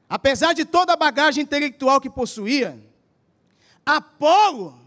Apesar 0.08 0.54
de 0.54 0.66
toda 0.66 0.94
a 0.94 0.98
bagagem 0.98 1.44
intelectual 1.44 2.00
que 2.00 2.10
possuía, 2.10 2.80
Apolo 3.86 4.80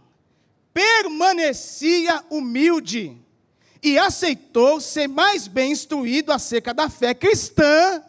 permanecia 0.73 2.25
humilde 2.31 3.17
e 3.83 3.99
aceitou 3.99 4.81
ser 4.81 5.09
mais 5.09 5.47
bem 5.49 5.73
instruído 5.73 6.33
acerca 6.33 6.73
da 6.73 6.89
fé 6.89 7.15
cristã. 7.15 8.03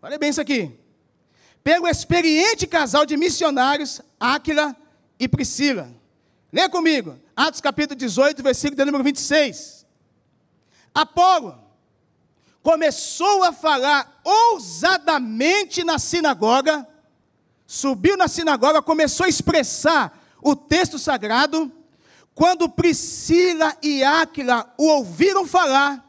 Olha 0.00 0.18
bem 0.18 0.30
isso 0.30 0.40
aqui. 0.40 0.72
Pelo 1.62 1.88
experiente 1.88 2.66
casal 2.66 3.06
de 3.06 3.16
missionários, 3.16 4.00
Áquila 4.20 4.76
e 5.18 5.26
Priscila. 5.28 5.90
Leia 6.52 6.68
comigo, 6.68 7.18
Atos 7.34 7.60
capítulo 7.60 7.98
18, 7.98 8.42
versículo 8.42 8.76
de 8.76 8.84
número 8.84 9.02
26. 9.02 9.86
Apolo 10.94 11.58
começou 12.62 13.42
a 13.44 13.52
falar 13.52 14.20
ousadamente 14.24 15.84
na 15.84 15.98
sinagoga, 15.98 16.86
subiu 17.66 18.16
na 18.16 18.28
sinagoga, 18.28 18.80
começou 18.80 19.26
a 19.26 19.28
expressar 19.28 20.18
o 20.40 20.56
texto 20.56 20.98
sagrado. 20.98 21.70
Quando 22.34 22.68
Priscila 22.68 23.76
e 23.82 24.02
Áquila 24.02 24.72
o 24.78 24.86
ouviram 24.86 25.46
falar, 25.46 26.02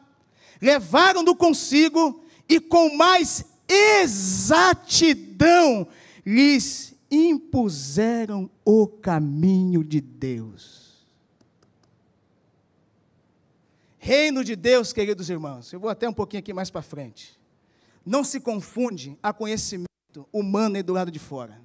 levaram-no 0.60 1.36
consigo 1.36 2.24
e 2.48 2.58
com 2.58 2.96
mais 2.96 3.44
exatidão 3.68 5.86
lhes 6.24 6.95
impuseram 7.10 8.50
o 8.64 8.86
caminho 8.86 9.84
de 9.84 10.00
Deus. 10.00 11.06
Reino 13.98 14.44
de 14.44 14.54
Deus, 14.54 14.92
queridos 14.92 15.28
irmãos, 15.28 15.72
eu 15.72 15.80
vou 15.80 15.90
até 15.90 16.08
um 16.08 16.12
pouquinho 16.12 16.40
aqui 16.40 16.52
mais 16.52 16.70
para 16.70 16.82
frente. 16.82 17.38
Não 18.04 18.22
se 18.22 18.40
confunde 18.40 19.18
a 19.22 19.32
conhecimento 19.32 19.88
humano 20.32 20.76
e 20.76 20.82
do 20.82 20.92
lado 20.92 21.10
de 21.10 21.18
fora. 21.18 21.60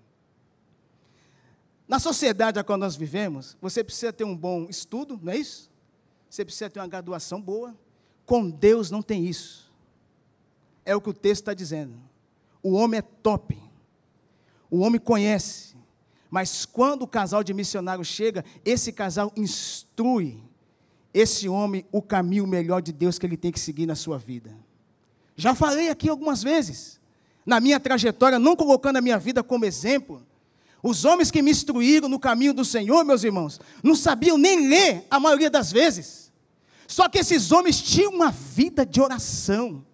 Na 1.87 1.99
sociedade 1.99 2.57
a 2.57 2.63
qual 2.63 2.77
nós 2.77 2.95
vivemos, 2.95 3.55
você 3.61 3.83
precisa 3.83 4.11
ter 4.11 4.23
um 4.23 4.35
bom 4.35 4.67
estudo, 4.69 5.19
não 5.21 5.33
é 5.33 5.37
isso? 5.37 5.69
Você 6.29 6.45
precisa 6.45 6.69
ter 6.69 6.79
uma 6.79 6.87
graduação 6.87 7.41
boa. 7.41 7.77
Com 8.25 8.49
Deus 8.49 8.89
não 8.89 9.01
tem 9.01 9.25
isso. 9.25 9.69
É 10.85 10.95
o 10.95 11.01
que 11.01 11.09
o 11.09 11.13
texto 11.13 11.41
está 11.41 11.53
dizendo. 11.53 11.93
O 12.63 12.71
homem 12.71 12.99
é 12.99 13.01
top. 13.01 13.61
O 14.71 14.79
homem 14.79 14.99
conhece. 14.99 15.75
Mas 16.29 16.65
quando 16.65 17.01
o 17.01 17.07
casal 17.07 17.43
de 17.43 17.53
missionários 17.53 18.07
chega, 18.07 18.45
esse 18.63 18.93
casal 18.93 19.33
instrui 19.35 20.41
esse 21.13 21.49
homem 21.49 21.85
o 21.91 22.01
caminho 22.01 22.47
melhor 22.47 22.81
de 22.81 22.93
Deus 22.93 23.19
que 23.19 23.25
ele 23.25 23.35
tem 23.35 23.51
que 23.51 23.59
seguir 23.59 23.85
na 23.85 23.95
sua 23.95 24.17
vida. 24.17 24.55
Já 25.35 25.53
falei 25.53 25.89
aqui 25.89 26.07
algumas 26.07 26.41
vezes, 26.41 27.01
na 27.45 27.59
minha 27.59 27.79
trajetória, 27.81 28.39
não 28.39 28.55
colocando 28.55 28.95
a 28.97 29.01
minha 29.01 29.19
vida 29.19 29.43
como 29.43 29.65
exemplo. 29.65 30.25
Os 30.81 31.03
homens 31.03 31.29
que 31.29 31.41
me 31.41 31.51
instruíram 31.51 32.07
no 32.07 32.19
caminho 32.19 32.53
do 32.53 32.63
Senhor, 32.63 33.03
meus 33.03 33.23
irmãos, 33.23 33.59
não 33.83 33.95
sabiam 33.95 34.37
nem 34.37 34.69
ler 34.69 35.05
a 35.11 35.19
maioria 35.19 35.49
das 35.49 35.69
vezes. 35.69 36.31
Só 36.87 37.09
que 37.09 37.19
esses 37.19 37.51
homens 37.51 37.81
tinham 37.81 38.13
uma 38.13 38.31
vida 38.31 38.85
de 38.85 39.01
oração. 39.01 39.85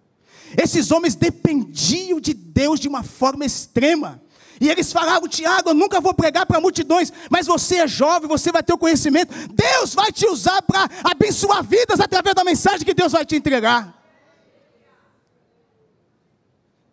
Esses 0.56 0.90
homens 0.90 1.14
dependiam 1.14 2.20
de 2.20 2.32
Deus 2.32 2.80
de 2.80 2.88
uma 2.88 3.02
forma 3.02 3.44
extrema. 3.44 4.22
E 4.60 4.68
eles 4.68 4.92
falavam, 4.92 5.28
Tiago, 5.28 5.70
eu 5.70 5.74
nunca 5.74 6.00
vou 6.00 6.12
pregar 6.12 6.44
para 6.46 6.60
multidões, 6.60 7.12
mas 7.30 7.46
você 7.46 7.76
é 7.76 7.88
jovem, 7.88 8.28
você 8.28 8.50
vai 8.50 8.62
ter 8.62 8.72
o 8.72 8.78
conhecimento. 8.78 9.32
Deus 9.52 9.94
vai 9.94 10.10
te 10.10 10.26
usar 10.26 10.62
para 10.62 10.88
abençoar 11.04 11.62
vidas 11.62 12.00
através 12.00 12.34
da 12.34 12.44
mensagem 12.44 12.84
que 12.84 12.94
Deus 12.94 13.12
vai 13.12 13.24
te 13.24 13.36
entregar. 13.36 13.94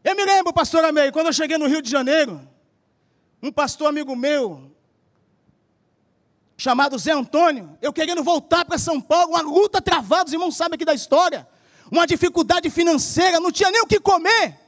Eu 0.03 0.15
me 0.15 0.23
lembro, 0.23 0.53
pastor 0.53 0.85
Amei, 0.85 1.11
quando 1.11 1.27
eu 1.27 1.33
cheguei 1.33 1.57
no 1.57 1.67
Rio 1.67 1.81
de 1.81 1.89
Janeiro, 1.89 2.39
um 3.41 3.51
pastor 3.51 3.87
amigo 3.87 4.15
meu, 4.15 4.71
chamado 6.55 6.97
Zé 6.99 7.11
Antônio, 7.11 7.75
eu 7.81 7.91
querendo 7.91 8.23
voltar 8.23 8.65
para 8.65 8.77
São 8.77 9.01
Paulo, 9.01 9.31
uma 9.31 9.41
luta 9.41 9.81
travada, 9.81 10.25
os 10.25 10.33
irmãos 10.33 10.55
sabem 10.55 10.75
aqui 10.75 10.85
da 10.85 10.93
história, 10.93 11.47
uma 11.91 12.05
dificuldade 12.05 12.69
financeira, 12.69 13.39
não 13.39 13.51
tinha 13.51 13.71
nem 13.71 13.81
o 13.81 13.87
que 13.87 13.99
comer. 13.99 14.64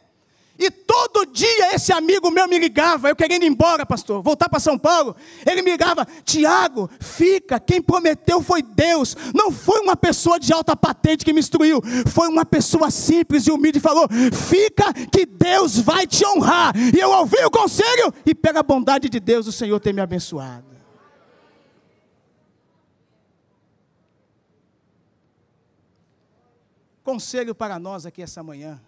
E 0.59 0.71
todo 0.71 1.25
dia 1.27 1.75
esse 1.75 1.93
amigo 1.93 2.31
meu 2.31 2.47
me 2.47 2.57
ligava, 2.57 3.09
eu 3.09 3.15
querendo 3.15 3.43
ir 3.43 3.47
embora, 3.47 3.85
pastor, 3.85 4.23
voltar 4.23 4.49
para 4.49 4.59
São 4.59 4.77
Paulo. 4.77 5.15
Ele 5.45 5.61
me 5.61 5.71
ligava, 5.71 6.05
Tiago, 6.23 6.89
fica, 6.99 7.59
quem 7.59 7.79
prometeu 7.79 8.41
foi 8.41 8.63
Deus. 8.63 9.15
Não 9.35 9.51
foi 9.51 9.81
uma 9.81 9.95
pessoa 9.95 10.39
de 10.39 10.51
alta 10.51 10.75
patente 10.75 11.23
que 11.23 11.31
me 11.31 11.39
instruiu, 11.39 11.79
foi 12.07 12.27
uma 12.27 12.43
pessoa 12.45 12.89
simples 12.89 13.45
e 13.45 13.51
humilde 13.51 13.77
e 13.77 13.81
falou: 13.81 14.07
fica, 14.33 14.91
que 15.11 15.25
Deus 15.25 15.79
vai 15.79 16.07
te 16.07 16.25
honrar. 16.25 16.73
E 16.75 16.99
eu 16.99 17.11
ouvi 17.11 17.37
o 17.45 17.51
conselho 17.51 18.11
e 18.25 18.33
pela 18.33 18.63
bondade 18.63 19.09
de 19.09 19.19
Deus 19.19 19.45
o 19.45 19.51
Senhor 19.51 19.79
tem 19.79 19.93
me 19.93 20.01
abençoado. 20.01 20.65
Conselho 27.03 27.55
para 27.55 27.79
nós 27.79 28.05
aqui 28.05 28.21
essa 28.21 28.43
manhã. 28.43 28.81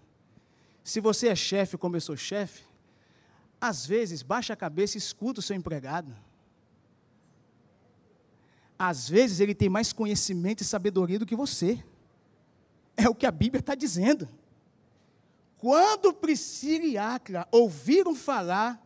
Se 0.89 1.00
você 1.00 1.27
é 1.27 1.36
chefe, 1.36 1.77
como 1.77 1.96
eu 1.96 2.01
sou 2.01 2.17
chefe, 2.17 2.63
às 3.62 3.86
vezes 3.86 4.24
baixa 4.24 4.53
a 4.53 4.55
cabeça 4.55 4.98
e 4.98 5.03
escuta 5.05 5.39
o 5.39 5.43
seu 5.43 5.55
empregado. 5.55 6.12
Às 8.75 9.08
vezes 9.08 9.39
ele 9.39 9.53
tem 9.53 9.69
mais 9.69 9.93
conhecimento 9.93 10.62
e 10.62 10.65
sabedoria 10.65 11.19
do 11.19 11.27
que 11.27 11.35
você. 11.35 11.85
É 12.98 13.07
o 13.07 13.13
que 13.13 13.27
a 13.27 13.31
Bíblia 13.31 13.59
está 13.59 13.75
dizendo. 13.75 14.27
Quando 15.59 16.11
Priscila 16.11 16.85
e 16.85 16.98
Acra 16.98 17.48
ouviram 17.51 18.16
falar, 18.16 18.83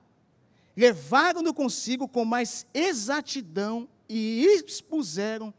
levaram-no 0.75 1.53
consigo 1.53 2.05
com 2.05 2.25
mais 2.25 2.67
exatidão 2.73 3.87
e 4.09 4.43
expuseram 4.43 5.53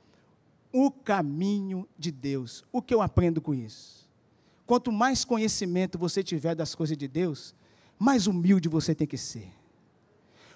o 0.71 0.91
caminho 0.91 1.89
de 1.99 2.11
Deus. 2.11 2.63
O 2.71 2.83
que 2.83 2.93
eu 2.93 3.01
aprendo 3.01 3.41
com 3.41 3.55
isso? 3.55 4.04
Quanto 4.67 4.91
mais 4.91 5.25
conhecimento 5.25 5.99
você 5.99 6.23
tiver 6.23 6.55
das 6.55 6.75
coisas 6.75 6.97
de 6.97 7.07
Deus, 7.07 7.55
mais 7.99 8.27
humilde 8.27 8.69
você 8.69 8.95
tem 8.95 9.07
que 9.07 9.19
ser. 9.19 9.53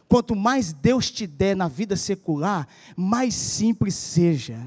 Quanto 0.09 0.35
mais 0.35 0.73
Deus 0.73 1.11
te 1.11 1.27
der 1.27 1.55
na 1.55 1.69
vida 1.69 1.95
secular, 1.95 2.67
mais 2.97 3.35
simples 3.35 3.95
seja. 3.95 4.67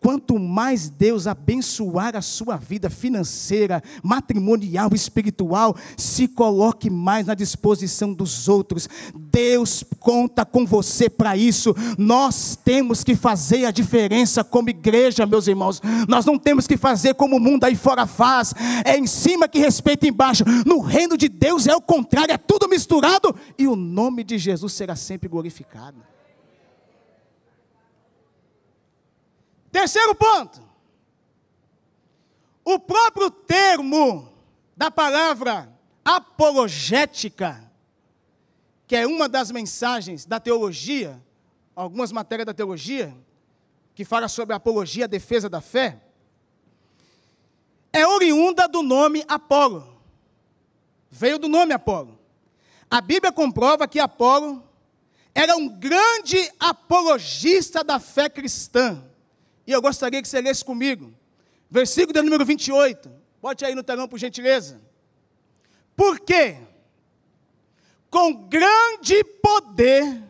Quanto 0.00 0.38
mais 0.38 0.88
Deus 0.88 1.26
abençoar 1.26 2.16
a 2.16 2.22
sua 2.22 2.56
vida 2.56 2.88
financeira, 2.88 3.82
matrimonial, 4.02 4.90
espiritual, 4.94 5.76
se 5.94 6.26
coloque 6.26 6.88
mais 6.88 7.26
na 7.26 7.34
disposição 7.34 8.14
dos 8.14 8.48
outros. 8.48 8.88
Deus 9.14 9.84
conta 9.98 10.44
com 10.46 10.64
você 10.64 11.10
para 11.10 11.36
isso. 11.36 11.74
Nós 11.98 12.58
temos 12.64 13.04
que 13.04 13.14
fazer 13.14 13.66
a 13.66 13.70
diferença 13.70 14.42
como 14.42 14.70
igreja, 14.70 15.26
meus 15.26 15.46
irmãos. 15.46 15.82
Nós 16.08 16.24
não 16.24 16.38
temos 16.38 16.66
que 16.66 16.78
fazer 16.78 17.14
como 17.14 17.36
o 17.36 17.40
mundo 17.40 17.64
aí 17.64 17.76
fora 17.76 18.06
faz. 18.06 18.54
É 18.86 18.96
em 18.96 19.06
cima 19.06 19.48
que 19.48 19.58
respeita 19.58 20.06
embaixo. 20.06 20.44
No 20.64 20.80
reino 20.80 21.14
de 21.14 21.28
Deus 21.28 21.66
é 21.66 21.76
o 21.76 21.80
contrário, 21.80 22.32
é 22.32 22.38
tudo 22.38 22.68
misturado 22.68 23.36
e 23.58 23.68
o 23.68 23.76
nome 23.76 24.24
de 24.24 24.38
Jesus 24.38 24.72
será 24.72 24.96
sempre 24.96 25.28
glorificado. 25.28 26.09
Terceiro 29.70 30.14
ponto. 30.14 30.60
O 32.64 32.78
próprio 32.78 33.30
termo 33.30 34.32
da 34.76 34.90
palavra 34.90 35.72
apologética, 36.04 37.70
que 38.86 38.96
é 38.96 39.06
uma 39.06 39.28
das 39.28 39.50
mensagens 39.50 40.24
da 40.24 40.40
teologia, 40.40 41.22
algumas 41.74 42.12
matérias 42.12 42.46
da 42.46 42.54
teologia, 42.54 43.16
que 43.94 44.04
fala 44.04 44.28
sobre 44.28 44.52
a 44.52 44.56
apologia, 44.56 45.04
a 45.04 45.08
defesa 45.08 45.48
da 45.48 45.60
fé, 45.60 46.00
é 47.92 48.06
oriunda 48.06 48.68
do 48.68 48.82
nome 48.82 49.24
Apolo. 49.28 50.00
Veio 51.10 51.38
do 51.38 51.48
nome 51.48 51.72
Apolo. 51.72 52.18
A 52.90 53.00
Bíblia 53.00 53.32
comprova 53.32 53.86
que 53.88 53.98
Apolo 53.98 54.62
era 55.34 55.56
um 55.56 55.68
grande 55.68 56.50
apologista 56.58 57.84
da 57.84 57.98
fé 57.98 58.28
cristã. 58.28 59.09
E 59.66 59.72
eu 59.72 59.80
gostaria 59.80 60.20
que 60.20 60.28
você 60.28 60.40
lesse 60.40 60.64
comigo. 60.64 61.12
Versículo 61.70 62.12
de 62.12 62.22
número 62.22 62.44
28. 62.44 63.10
Bote 63.40 63.64
aí 63.64 63.74
no 63.74 63.82
telão, 63.82 64.08
por 64.08 64.18
gentileza. 64.18 64.80
Porque 65.96 66.56
com 68.10 68.48
grande 68.48 69.22
poder, 69.22 70.22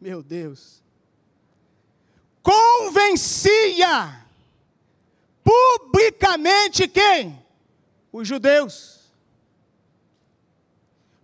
meu 0.00 0.22
Deus, 0.22 0.82
convencia 2.42 4.26
publicamente 5.42 6.88
quem? 6.88 7.44
Os 8.10 8.26
judeus. 8.26 9.00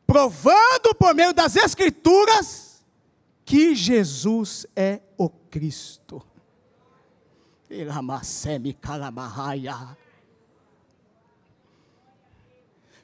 Provando 0.07 0.95
por 0.99 1.14
meio 1.14 1.33
das 1.33 1.57
Escrituras 1.57 2.70
que 3.51 3.75
Jesus 3.75 4.65
é 4.77 5.01
o 5.19 5.29
Cristo. 5.29 6.25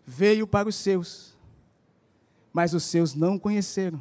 Veio 0.06 0.46
para 0.46 0.68
os 0.68 0.76
seus, 0.76 1.36
mas 2.52 2.74
os 2.74 2.84
seus 2.84 3.12
não 3.12 3.40
conheceram. 3.40 4.00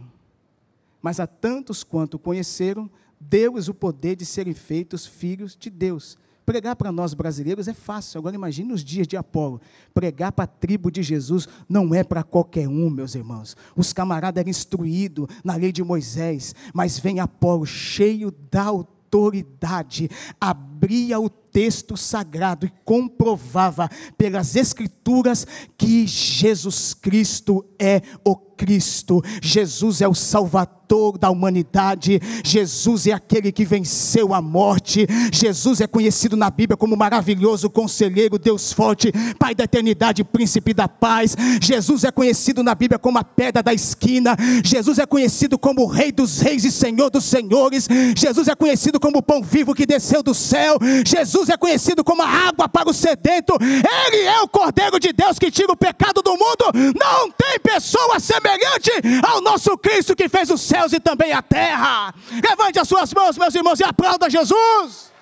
Mas 1.01 1.19
a 1.19 1.25
tantos 1.25 1.83
quanto 1.83 2.19
conheceram, 2.19 2.87
deu-lhes 3.19 3.67
o 3.67 3.73
poder 3.73 4.15
de 4.15 4.23
serem 4.23 4.53
feitos 4.53 5.07
filhos 5.07 5.55
de 5.55 5.71
Deus 5.71 6.15
Pregar 6.45 6.75
para 6.75 6.91
nós 6.91 7.13
brasileiros 7.13 7.67
é 7.67 7.73
fácil. 7.73 8.19
Agora 8.19 8.35
imagine 8.35 8.71
os 8.71 8.83
dias 8.83 9.07
de 9.07 9.17
Apolo. 9.17 9.59
Pregar 9.93 10.31
para 10.31 10.43
a 10.43 10.47
tribo 10.47 10.91
de 10.91 11.01
Jesus 11.01 11.47
não 11.67 11.93
é 11.93 12.03
para 12.03 12.23
qualquer 12.23 12.67
um, 12.67 12.89
meus 12.89 13.15
irmãos. 13.15 13.57
Os 13.75 13.91
camaradas 13.91 14.39
eram 14.39 14.49
instruídos 14.49 15.27
na 15.43 15.55
lei 15.55 15.71
de 15.71 15.83
Moisés, 15.83 16.53
mas 16.73 16.99
vem 16.99 17.19
Apolo 17.19 17.65
cheio 17.65 18.31
da 18.51 18.63
autoridade. 18.63 20.09
A 20.39 20.53
abria 20.75 21.17
o 21.17 21.29
texto 21.29 21.95
sagrado 21.95 22.65
e 22.65 22.73
comprovava 22.83 23.89
pelas 24.17 24.57
Escrituras 24.57 25.47
que 25.77 26.05
Jesus 26.05 26.93
Cristo 26.93 27.65
é 27.79 28.01
o 28.25 28.35
Cristo, 28.35 29.21
Jesus 29.41 30.01
é 30.01 30.07
o 30.07 30.13
Salvador 30.13 31.17
da 31.17 31.29
humanidade, 31.29 32.21
Jesus 32.43 33.07
é 33.07 33.11
aquele 33.11 33.51
que 33.51 33.65
venceu 33.65 34.33
a 34.33 34.41
morte, 34.41 35.07
Jesus 35.31 35.81
é 35.81 35.87
conhecido 35.87 36.37
na 36.37 36.49
Bíblia 36.49 36.77
como 36.77 36.95
maravilhoso 36.95 37.69
conselheiro, 37.69 38.37
Deus 38.37 38.71
forte, 38.71 39.11
Pai 39.39 39.55
da 39.55 39.63
eternidade, 39.63 40.23
príncipe 40.23 40.73
da 40.73 40.87
paz. 40.87 41.35
Jesus 41.61 42.03
é 42.03 42.11
conhecido 42.11 42.61
na 42.61 42.75
Bíblia 42.75 42.99
como 42.99 43.17
a 43.17 43.23
pedra 43.23 43.63
da 43.63 43.73
esquina, 43.73 44.37
Jesus 44.63 44.99
é 44.99 45.05
conhecido 45.05 45.57
como 45.57 45.81
o 45.81 45.87
Rei 45.87 46.11
dos 46.11 46.39
Reis 46.39 46.63
e 46.63 46.71
Senhor 46.71 47.09
dos 47.09 47.25
Senhores, 47.25 47.87
Jesus 48.15 48.47
é 48.47 48.55
conhecido 48.55 48.99
como 48.99 49.19
o 49.19 49.23
pão 49.23 49.41
vivo 49.41 49.73
que 49.73 49.85
desceu 49.85 50.21
do 50.21 50.33
céu, 50.33 50.64
Jesus 51.05 51.49
é 51.49 51.57
conhecido 51.57 52.03
como 52.03 52.21
a 52.21 52.27
água 52.27 52.67
para 52.67 52.89
o 52.89 52.93
sedento, 52.93 53.57
Ele 53.61 54.23
é 54.23 54.41
o 54.41 54.47
Cordeiro 54.47 54.99
de 54.99 55.11
Deus 55.13 55.39
que 55.39 55.51
tira 55.51 55.71
o 55.71 55.77
pecado 55.77 56.21
do 56.21 56.31
mundo, 56.31 56.65
não 56.99 57.31
tem 57.31 57.59
pessoa 57.59 58.19
semelhante 58.19 58.91
ao 59.27 59.41
nosso 59.41 59.77
Cristo 59.77 60.15
que 60.15 60.29
fez 60.29 60.49
os 60.49 60.61
céus 60.61 60.93
e 60.93 60.99
também 60.99 61.31
a 61.31 61.41
terra. 61.41 62.13
Levante 62.31 62.79
as 62.79 62.87
suas 62.87 63.13
mãos, 63.13 63.37
meus 63.37 63.55
irmãos, 63.55 63.79
e 63.79 63.83
aplauda 63.83 64.29
Jesus. 64.29 65.13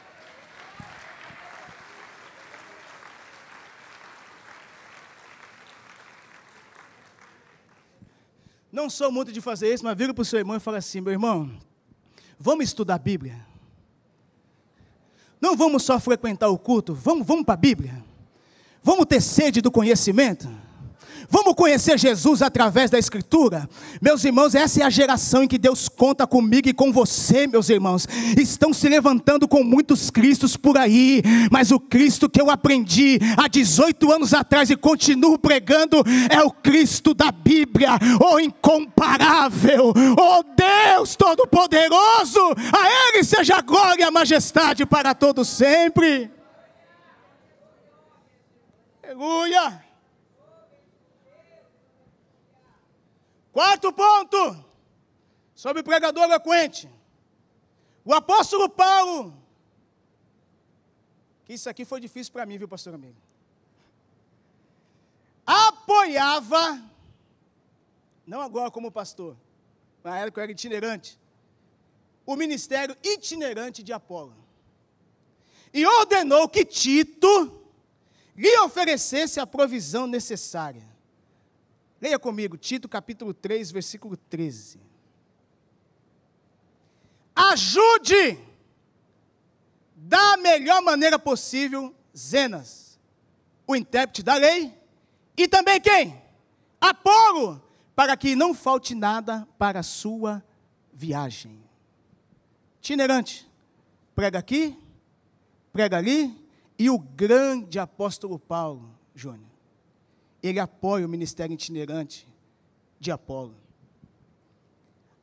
Não 8.74 8.90
sou 8.90 9.12
muito 9.12 9.32
de 9.32 9.40
fazer 9.40 9.72
isso, 9.72 9.84
mas 9.84 9.96
vira 9.96 10.16
para 10.16 10.24
o 10.24 10.26
seu 10.26 10.40
irmão 10.40 10.58
e 10.58 10.60
fala 10.60 10.80
assim: 10.80 11.00
meu 11.00 11.14
irmão, 11.14 11.56
vamos 12.40 12.66
estudar 12.66 12.96
a 12.96 12.98
Bíblia. 12.98 13.53
Não 15.44 15.58
vamos 15.58 15.84
só 15.84 16.00
frequentar 16.00 16.48
o 16.48 16.58
culto, 16.58 16.94
vamos, 16.96 17.28
vamos 17.28 17.44
para 17.44 17.56
a 17.56 17.58
Bíblia. 17.58 18.02
Vamos 18.82 19.06
ter 19.06 19.20
sede 19.20 19.60
do 19.60 19.70
conhecimento. 19.70 20.50
Vamos 21.30 21.56
conhecer 21.56 21.98
Jesus 21.98 22.42
através 22.42 22.90
da 22.90 23.00
Escritura? 23.00 23.70
Meus 24.02 24.24
irmãos, 24.24 24.56
essa 24.56 24.82
é 24.82 24.84
a 24.84 24.90
geração 24.90 25.44
em 25.44 25.48
que 25.48 25.58
Deus 25.58 25.88
conta 25.88 26.28
comigo 26.28 26.68
e 26.68 26.74
com 26.74 26.92
você, 26.92 27.48
meus 27.48 27.70
irmãos. 27.70 28.08
Estão 28.38 28.74
se 28.74 28.88
levantando 28.90 29.48
com 29.48 29.64
muitos 29.64 30.10
Cristos 30.10 30.58
por 30.58 30.78
aí, 30.78 31.22
mas 31.52 31.72
o 31.72 31.80
Cristo 31.80 32.30
que 32.30 32.42
eu 32.42 32.50
aprendi 32.50 33.20
há 33.38 33.48
18 33.48 34.12
anos 34.12 34.34
atrás 34.34 34.70
e 34.70 34.76
continuo 34.76 35.38
pregando 35.38 36.04
é 36.30 36.42
o 36.42 36.52
Cristo 36.52 37.14
da 37.14 37.32
Bíblia, 37.32 37.92
o 38.20 38.40
incomparável, 38.40 39.90
o 39.90 40.44
Deus 40.56 41.16
Todo-Poderoso. 41.16 42.40
A 42.72 43.10
Ele 43.10 43.24
seja 43.24 43.62
glória 43.62 44.04
e 44.04 44.06
a 44.06 44.12
majestade 44.12 44.86
para 44.86 45.14
todos 45.14 45.48
sempre. 45.48 46.32
Aleluia. 49.04 49.83
Quarto 53.54 53.94
ponto, 53.94 54.66
sobre 55.54 55.82
o 55.82 55.84
pregador 55.84 56.24
eloquente. 56.24 56.90
O 58.04 58.12
apóstolo 58.12 58.68
Paulo, 58.68 59.32
que 61.46 61.54
isso 61.54 61.70
aqui 61.70 61.86
foi 61.86 62.02
difícil 62.02 62.34
para 62.34 62.48
mim, 62.48 62.58
viu, 62.58 62.68
pastor 62.68 62.96
amigo? 62.96 63.16
Apoiava, 65.46 66.82
não 68.26 68.42
agora 68.42 68.72
como 68.72 68.92
pastor, 68.92 69.38
na 70.04 70.18
época 70.18 70.42
eu 70.42 70.44
era 70.46 70.52
itinerante, 70.52 71.20
o 72.26 72.36
ministério 72.36 72.98
itinerante 73.04 73.84
de 73.84 73.94
Apolo. 73.94 74.36
E 75.72 75.86
ordenou 75.86 76.50
que 76.50 76.66
Tito 76.66 77.62
lhe 78.36 78.58
oferecesse 78.62 79.40
a 79.40 79.46
provisão 79.46 80.08
necessária 80.08 80.93
Leia 82.04 82.20
comigo, 82.20 82.58
Tito 82.58 82.90
capítulo 82.90 83.34
3, 83.34 83.72
versículo 83.72 84.18
13. 84.18 84.78
Ajude 87.34 88.38
da 89.96 90.36
melhor 90.36 90.82
maneira 90.82 91.18
possível 91.18 91.96
Zenas, 92.14 93.00
o 93.66 93.74
intérprete 93.74 94.22
da 94.22 94.36
lei, 94.36 94.78
e 95.38 95.48
também 95.48 95.80
quem? 95.80 96.22
Apolo, 96.82 97.64
para 97.96 98.18
que 98.18 98.36
não 98.36 98.54
falte 98.54 98.94
nada 98.94 99.48
para 99.58 99.80
a 99.80 99.84
sua 99.84 100.44
viagem. 100.92 101.58
Itinerante, 102.80 103.50
prega 104.14 104.40
aqui, 104.40 104.78
prega 105.72 106.00
ali, 106.00 106.36
e 106.78 106.90
o 106.90 107.00
grande 107.00 107.80
apóstolo 107.80 108.38
Paulo, 108.38 108.94
Júnior 109.16 109.53
ele 110.44 110.60
apoia 110.60 111.06
o 111.06 111.10
ministério 111.10 111.54
itinerante 111.54 112.28
de 113.00 113.10
Apolo. 113.12 113.56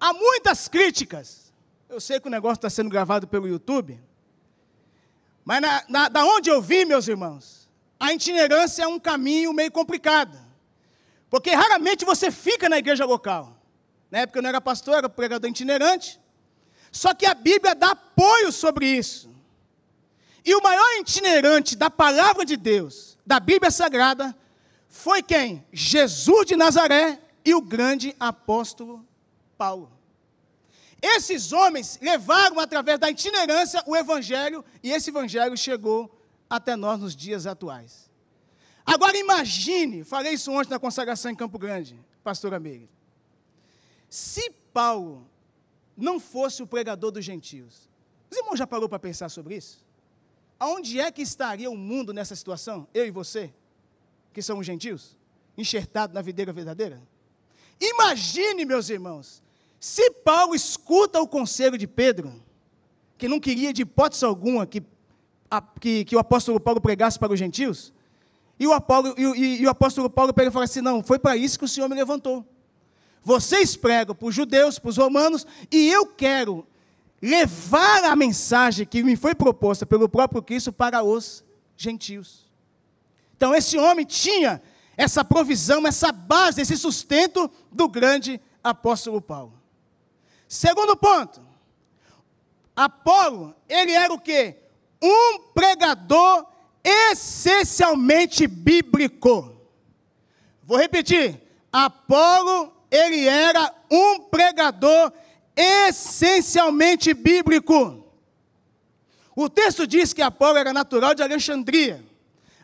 Há 0.00 0.14
muitas 0.14 0.66
críticas. 0.66 1.52
Eu 1.88 2.00
sei 2.00 2.18
que 2.18 2.26
o 2.26 2.30
negócio 2.30 2.54
está 2.54 2.70
sendo 2.70 2.88
gravado 2.88 3.28
pelo 3.28 3.46
YouTube. 3.46 4.00
Mas 5.44 5.60
na, 5.60 5.84
na, 5.88 6.08
da 6.08 6.24
onde 6.24 6.48
eu 6.48 6.62
vim, 6.62 6.86
meus 6.86 7.06
irmãos, 7.06 7.68
a 7.98 8.14
itinerância 8.14 8.82
é 8.82 8.88
um 8.88 8.98
caminho 8.98 9.52
meio 9.52 9.70
complicado. 9.70 10.38
Porque 11.28 11.50
raramente 11.50 12.04
você 12.04 12.30
fica 12.30 12.68
na 12.68 12.78
igreja 12.78 13.04
local. 13.04 13.58
Na 14.10 14.20
época 14.20 14.38
eu 14.38 14.42
não 14.42 14.48
era 14.48 14.60
pastor, 14.60 14.96
era 14.96 15.08
pregador 15.08 15.50
itinerante. 15.50 16.18
Só 16.90 17.12
que 17.12 17.26
a 17.26 17.34
Bíblia 17.34 17.74
dá 17.74 17.90
apoio 17.90 18.50
sobre 18.50 18.86
isso. 18.86 19.30
E 20.44 20.54
o 20.54 20.62
maior 20.62 20.98
itinerante 20.98 21.76
da 21.76 21.90
palavra 21.90 22.44
de 22.46 22.56
Deus, 22.56 23.18
da 23.26 23.38
Bíblia 23.38 23.70
Sagrada, 23.70 24.34
foi 24.90 25.22
quem? 25.22 25.64
Jesus 25.72 26.46
de 26.46 26.56
Nazaré 26.56 27.22
e 27.44 27.54
o 27.54 27.62
grande 27.62 28.14
apóstolo 28.18 29.06
Paulo. 29.56 29.90
Esses 31.00 31.52
homens 31.52 31.98
levaram 32.02 32.58
através 32.58 32.98
da 32.98 33.08
itinerância 33.08 33.82
o 33.86 33.96
evangelho 33.96 34.64
e 34.82 34.90
esse 34.90 35.10
evangelho 35.10 35.56
chegou 35.56 36.20
até 36.50 36.74
nós 36.74 37.00
nos 37.00 37.14
dias 37.14 37.46
atuais. 37.46 38.10
Agora 38.84 39.16
imagine, 39.16 40.02
falei 40.02 40.34
isso 40.34 40.50
ontem 40.50 40.70
na 40.70 40.78
consagração 40.78 41.30
em 41.30 41.36
Campo 41.36 41.56
Grande, 41.56 41.98
pastora 42.24 42.58
Meire. 42.58 42.90
Se 44.08 44.50
Paulo 44.72 45.24
não 45.96 46.18
fosse 46.18 46.64
o 46.64 46.66
pregador 46.66 47.12
dos 47.12 47.24
gentios, 47.24 47.88
os 48.28 48.36
irmãos 48.36 48.58
já 48.58 48.66
parou 48.66 48.88
para 48.88 48.98
pensar 48.98 49.28
sobre 49.28 49.56
isso? 49.56 49.86
Aonde 50.58 51.00
é 51.00 51.12
que 51.12 51.22
estaria 51.22 51.70
o 51.70 51.76
mundo 51.76 52.12
nessa 52.12 52.34
situação? 52.34 52.88
Eu 52.92 53.06
e 53.06 53.10
você? 53.10 53.54
Que 54.32 54.42
são 54.42 54.58
os 54.58 54.66
gentios, 54.66 55.16
enxertados 55.56 56.14
na 56.14 56.22
videira 56.22 56.52
verdadeira? 56.52 57.00
Imagine, 57.80 58.64
meus 58.64 58.90
irmãos, 58.90 59.42
se 59.78 60.10
Paulo 60.10 60.54
escuta 60.54 61.20
o 61.20 61.26
conselho 61.26 61.78
de 61.78 61.86
Pedro, 61.86 62.32
que 63.16 63.28
não 63.28 63.40
queria 63.40 63.72
de 63.72 63.82
hipótese 63.82 64.24
alguma 64.24 64.66
que, 64.66 64.82
a, 65.50 65.62
que, 65.62 66.04
que 66.04 66.14
o 66.14 66.18
apóstolo 66.18 66.60
Paulo 66.60 66.80
pregasse 66.80 67.18
para 67.18 67.32
os 67.32 67.38
gentios, 67.38 67.92
e 68.58 68.66
o, 68.66 68.74
Apolo, 68.74 69.14
e, 69.16 69.22
e, 69.22 69.62
e 69.62 69.66
o 69.66 69.70
apóstolo 69.70 70.10
Paulo 70.10 70.34
pega 70.34 70.50
e 70.50 70.52
fala 70.52 70.66
assim: 70.66 70.82
não, 70.82 71.02
foi 71.02 71.18
para 71.18 71.34
isso 71.34 71.58
que 71.58 71.64
o 71.64 71.68
Senhor 71.68 71.88
me 71.88 71.94
levantou. 71.94 72.44
Vocês 73.22 73.74
pregam 73.74 74.14
para 74.14 74.28
os 74.28 74.34
judeus, 74.34 74.78
para 74.78 74.90
os 74.90 74.98
romanos, 74.98 75.46
e 75.72 75.88
eu 75.88 76.06
quero 76.06 76.66
levar 77.22 78.04
a 78.04 78.14
mensagem 78.14 78.86
que 78.86 79.02
me 79.02 79.16
foi 79.16 79.34
proposta 79.34 79.86
pelo 79.86 80.10
próprio 80.10 80.42
Cristo 80.42 80.72
para 80.72 81.02
os 81.02 81.42
gentios. 81.74 82.49
Então, 83.40 83.54
esse 83.54 83.78
homem 83.78 84.04
tinha 84.04 84.60
essa 84.98 85.24
provisão, 85.24 85.86
essa 85.86 86.12
base, 86.12 86.60
esse 86.60 86.76
sustento 86.76 87.50
do 87.72 87.88
grande 87.88 88.38
apóstolo 88.62 89.18
Paulo. 89.18 89.58
Segundo 90.46 90.94
ponto, 90.94 91.40
Apolo, 92.76 93.56
ele 93.66 93.92
era 93.92 94.12
o 94.12 94.20
quê? 94.20 94.58
Um 95.00 95.38
pregador 95.54 96.44
essencialmente 96.84 98.46
bíblico. 98.46 99.56
Vou 100.62 100.76
repetir. 100.76 101.40
Apolo, 101.72 102.70
ele 102.90 103.26
era 103.26 103.74
um 103.90 104.20
pregador 104.20 105.14
essencialmente 105.56 107.14
bíblico. 107.14 108.04
O 109.34 109.48
texto 109.48 109.86
diz 109.86 110.12
que 110.12 110.20
Apolo 110.20 110.58
era 110.58 110.74
natural 110.74 111.14
de 111.14 111.22
Alexandria. 111.22 112.09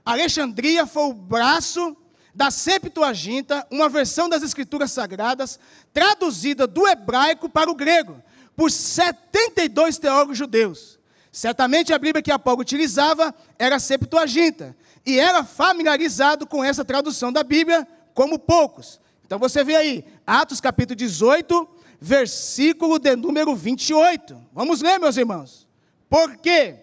Alexandria 0.07 0.87
foi 0.87 1.03
o 1.11 1.13
braço 1.13 1.97
da 2.33 2.49
Septuaginta, 2.49 3.67
uma 3.73 3.89
versão 3.89 4.29
das 4.29 4.45
Escrituras 4.45 4.93
Sagradas, 4.93 5.59
traduzida 5.93 6.65
do 6.65 6.87
hebraico 6.87 7.49
para 7.49 7.69
o 7.69 7.75
grego, 7.75 8.23
por 8.55 8.71
72 8.71 9.99
teólogos 9.99 10.39
judeus. 10.39 10.97
Certamente 11.33 11.93
a 11.93 11.99
Bíblia 11.99 12.23
que 12.23 12.31
Apolo 12.31 12.61
utilizava 12.61 13.35
era 13.59 13.77
a 13.77 13.81
Septuaginta, 13.81 14.77
e 15.05 15.19
era 15.19 15.43
familiarizado 15.43 16.47
com 16.47 16.63
essa 16.63 16.85
tradução 16.85 17.33
da 17.33 17.43
Bíblia 17.43 17.87
como 18.15 18.39
poucos. 18.39 19.01
Então 19.25 19.41
você 19.41 19.65
vê 19.65 19.75
aí, 19.75 20.05
Atos 20.25 20.61
capítulo 20.61 20.95
18, 20.97 21.69
versículo 22.01 23.01
de 23.01 23.17
número 23.17 23.57
28. 23.57 24.41
Vamos 24.53 24.83
ler, 24.83 25.01
meus 25.01 25.17
irmãos. 25.17 25.67
Porque 26.09 26.77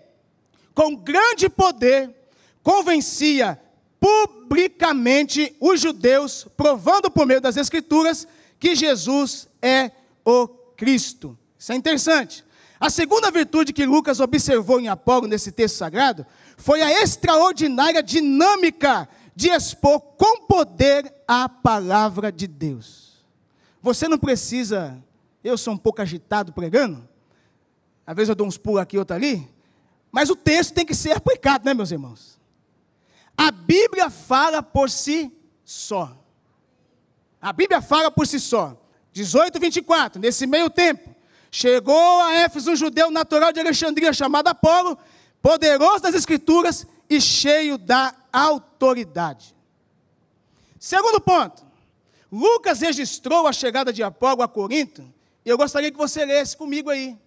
com 0.74 0.96
grande 0.96 1.48
poder, 1.48 2.23
convencia 2.64 3.60
publicamente 4.00 5.56
os 5.60 5.80
judeus, 5.80 6.48
provando 6.58 7.12
por 7.12 7.28
meio 7.28 7.42
das 7.42 7.58
Escrituras 7.58 8.28
que 8.60 8.76
Jesus 8.76 9.48
é 9.62 9.92
o 10.26 10.48
Cristo. 10.48 11.38
Isso 11.60 11.72
é 11.72 11.76
interessante. 11.76 12.44
A 12.80 12.90
segunda 12.90 13.32
virtude 13.32 13.72
que 13.72 13.86
Lucas 13.86 14.20
observou 14.20 14.80
em 14.80 14.90
Apolo 14.90 15.28
nesse 15.28 15.52
texto 15.52 15.76
sagrado 15.76 16.26
foi 16.58 16.82
a 16.82 17.02
extraordinária 17.02 18.04
dinâmica 18.04 19.08
de 19.36 19.50
expor 19.50 20.00
com 20.02 20.42
poder 20.42 21.14
a 21.28 21.48
palavra 21.48 22.32
de 22.32 22.46
Deus. 22.46 23.24
Você 23.82 24.08
não 24.08 24.18
precisa, 24.18 25.02
eu 25.44 25.58
sou 25.58 25.74
um 25.74 25.78
pouco 25.78 26.02
agitado 26.02 26.52
pregando, 26.52 27.08
às 28.06 28.16
vezes 28.16 28.30
eu 28.30 28.36
dou 28.36 28.48
uns 28.48 28.58
pulos 28.58 28.82
aqui, 28.82 28.98
outro 28.98 29.16
ali, 29.16 29.50
mas 30.12 30.30
o 30.30 30.36
texto 30.36 30.74
tem 30.74 30.86
que 30.86 30.94
ser 30.94 31.14
aplicado, 31.14 31.66
né, 31.66 31.74
meus 31.74 31.92
irmãos? 31.92 32.33
A 33.38 33.52
Bíblia 33.52 34.10
fala 34.10 34.62
por 34.62 34.90
si 34.90 35.32
só. 35.64 36.18
A 37.42 37.52
Bíblia 37.52 37.82
fala 37.82 38.10
por 38.10 38.28
si 38.28 38.40
só. 38.40 38.80
18, 39.12 39.60
24, 39.60 40.22
nesse 40.22 40.48
meio 40.48 40.70
tempo, 40.70 41.16
chegou 41.52 42.22
a 42.22 42.34
Éfeso 42.34 42.72
um 42.72 42.76
judeu 42.76 43.12
natural 43.12 43.52
de 43.54 43.60
Alexandria 43.60 44.12
chamado 44.12 44.48
Apolo, 44.48 44.98
poderoso 45.42 46.02
das 46.02 46.16
Escrituras 46.16 46.88
e 47.10 47.22
cheio 47.22 47.78
da 47.78 48.16
autoridade. 48.32 49.56
Segundo 50.80 51.22
ponto, 51.22 51.64
Lucas 52.32 52.82
registrou 52.82 53.46
a 53.46 53.54
chegada 53.54 53.94
de 53.94 54.02
Apolo 54.02 54.42
a 54.42 54.48
Corinto, 54.48 55.04
e 55.46 55.50
eu 55.50 55.58
gostaria 55.58 55.92
que 55.92 55.98
você 55.98 56.26
lesse 56.26 56.58
comigo 56.58 56.90
aí. 56.90 57.18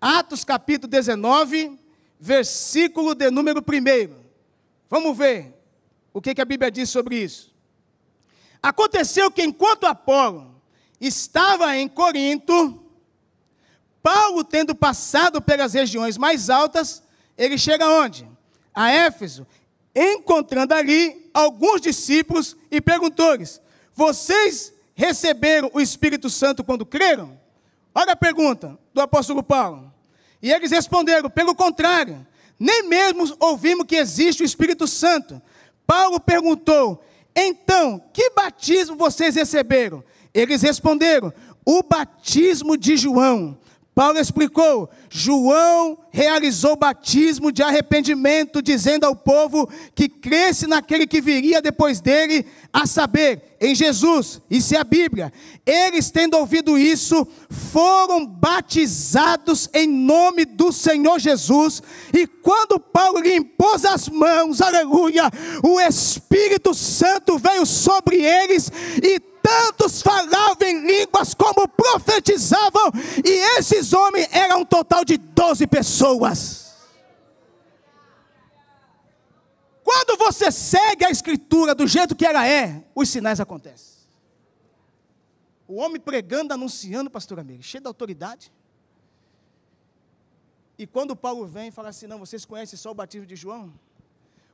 Atos 0.00 0.44
capítulo 0.44 0.90
19, 0.90 1.78
versículo 2.20 3.14
de 3.14 3.30
número 3.30 3.60
1. 3.60 4.23
Vamos 4.94 5.18
ver 5.18 5.52
o 6.12 6.22
que, 6.22 6.40
a 6.40 6.44
Bíblia 6.44 6.70
diz 6.70 6.88
sobre 6.88 7.16
isso. 7.16 7.52
Aconteceu 8.62 9.28
que 9.28 9.42
enquanto 9.42 9.86
Apolo 9.88 10.54
estava 11.00 11.76
em 11.76 11.88
Corinto, 11.88 12.80
Paulo, 14.00 14.44
tendo 14.44 14.72
passado 14.72 15.42
pelas 15.42 15.74
regiões 15.74 16.16
mais 16.16 16.48
altas, 16.48 17.02
ele 17.36 17.58
chega 17.58 17.88
onde? 17.88 18.24
A 18.72 18.88
Éfeso, 18.92 19.44
encontrando 19.92 20.72
ali 20.72 21.28
alguns 21.34 21.80
discípulos 21.80 22.56
e 22.70 22.80
perguntou-lhes: 22.80 23.60
Vocês 23.96 24.72
receberam 24.94 25.72
o 25.74 25.80
Espírito 25.80 26.30
Santo 26.30 26.62
quando 26.62 26.86
creram? 26.86 27.36
Olha 27.92 28.12
a 28.12 28.16
pergunta 28.16 28.78
do 28.92 29.00
apóstolo 29.00 29.42
Paulo. 29.42 29.92
E 30.40 30.52
eles 30.52 30.70
responderam: 30.70 31.28
Pelo 31.28 31.52
contrário, 31.52 32.24
nem 32.58 32.88
mesmo 32.88 33.24
ouvimos 33.40 33.86
que 33.86 33.96
existe 33.96 34.42
o 34.42 34.46
Espírito 34.46 34.86
Santo. 34.86 35.40
Paulo 35.86 36.20
perguntou: 36.20 37.04
Então, 37.34 38.02
que 38.12 38.30
batismo 38.30 38.96
vocês 38.96 39.34
receberam? 39.34 40.02
Eles 40.32 40.62
responderam: 40.62 41.32
O 41.64 41.82
batismo 41.82 42.76
de 42.76 42.96
João. 42.96 43.58
Paulo 43.94 44.18
explicou: 44.18 44.90
João 45.08 45.96
realizou 46.10 46.74
batismo 46.74 47.52
de 47.52 47.62
arrependimento, 47.62 48.60
dizendo 48.60 49.04
ao 49.04 49.14
povo 49.14 49.68
que 49.94 50.08
cresce 50.08 50.66
naquele 50.66 51.06
que 51.06 51.20
viria 51.20 51.62
depois 51.62 52.00
dele, 52.00 52.44
a 52.72 52.86
saber, 52.86 53.56
em 53.60 53.74
Jesus. 53.74 54.40
Isso 54.50 54.74
é 54.74 54.78
a 54.78 54.84
Bíblia. 54.84 55.32
Eles, 55.64 56.10
tendo 56.10 56.36
ouvido 56.36 56.76
isso, 56.76 57.26
foram 57.48 58.26
batizados 58.26 59.70
em 59.72 59.86
nome 59.86 60.44
do 60.44 60.72
Senhor 60.72 61.18
Jesus. 61.18 61.82
E 62.12 62.26
quando 62.26 62.80
Paulo 62.80 63.20
lhe 63.20 63.36
impôs 63.36 63.84
as 63.84 64.08
mãos, 64.08 64.60
aleluia, 64.60 65.30
o 65.62 65.80
Espírito 65.80 66.74
Santo 66.74 67.38
veio 67.38 67.64
sobre 67.64 68.16
eles 68.22 68.70
e 69.02 69.20
tantos 69.44 70.00
falavam 70.00 70.66
em 70.66 70.86
línguas 70.86 71.34
como 71.34 71.68
esses 73.58 73.92
homens 73.92 74.28
eram 74.32 74.60
um 74.60 74.64
total 74.64 75.04
de 75.04 75.16
12 75.16 75.66
pessoas. 75.66 76.64
Quando 79.82 80.16
você 80.16 80.50
segue 80.50 81.04
a 81.04 81.10
escritura 81.10 81.74
do 81.74 81.86
jeito 81.86 82.16
que 82.16 82.24
ela 82.24 82.46
é, 82.46 82.84
os 82.94 83.08
sinais 83.08 83.38
acontecem. 83.38 83.94
O 85.68 85.76
homem 85.76 86.00
pregando, 86.00 86.52
anunciando, 86.52 87.10
pastor 87.10 87.38
amigo, 87.38 87.62
cheio 87.62 87.82
de 87.82 87.88
autoridade. 87.88 88.52
E 90.78 90.86
quando 90.86 91.14
Paulo 91.14 91.46
vem 91.46 91.68
e 91.68 91.70
fala 91.70 91.90
assim: 91.90 92.06
não, 92.06 92.18
vocês 92.18 92.44
conhecem 92.44 92.78
só 92.78 92.90
o 92.90 92.94
batismo 92.94 93.26
de 93.26 93.36
João? 93.36 93.72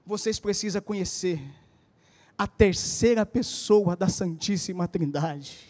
Vocês 0.05 0.39
precisam 0.41 0.83
conhecer 0.83 1.41
a 2.37 2.47
terceira 2.47 3.25
pessoa 3.25 3.95
da 3.95 4.09
Santíssima 4.09 4.89
Trindade. 4.89 5.70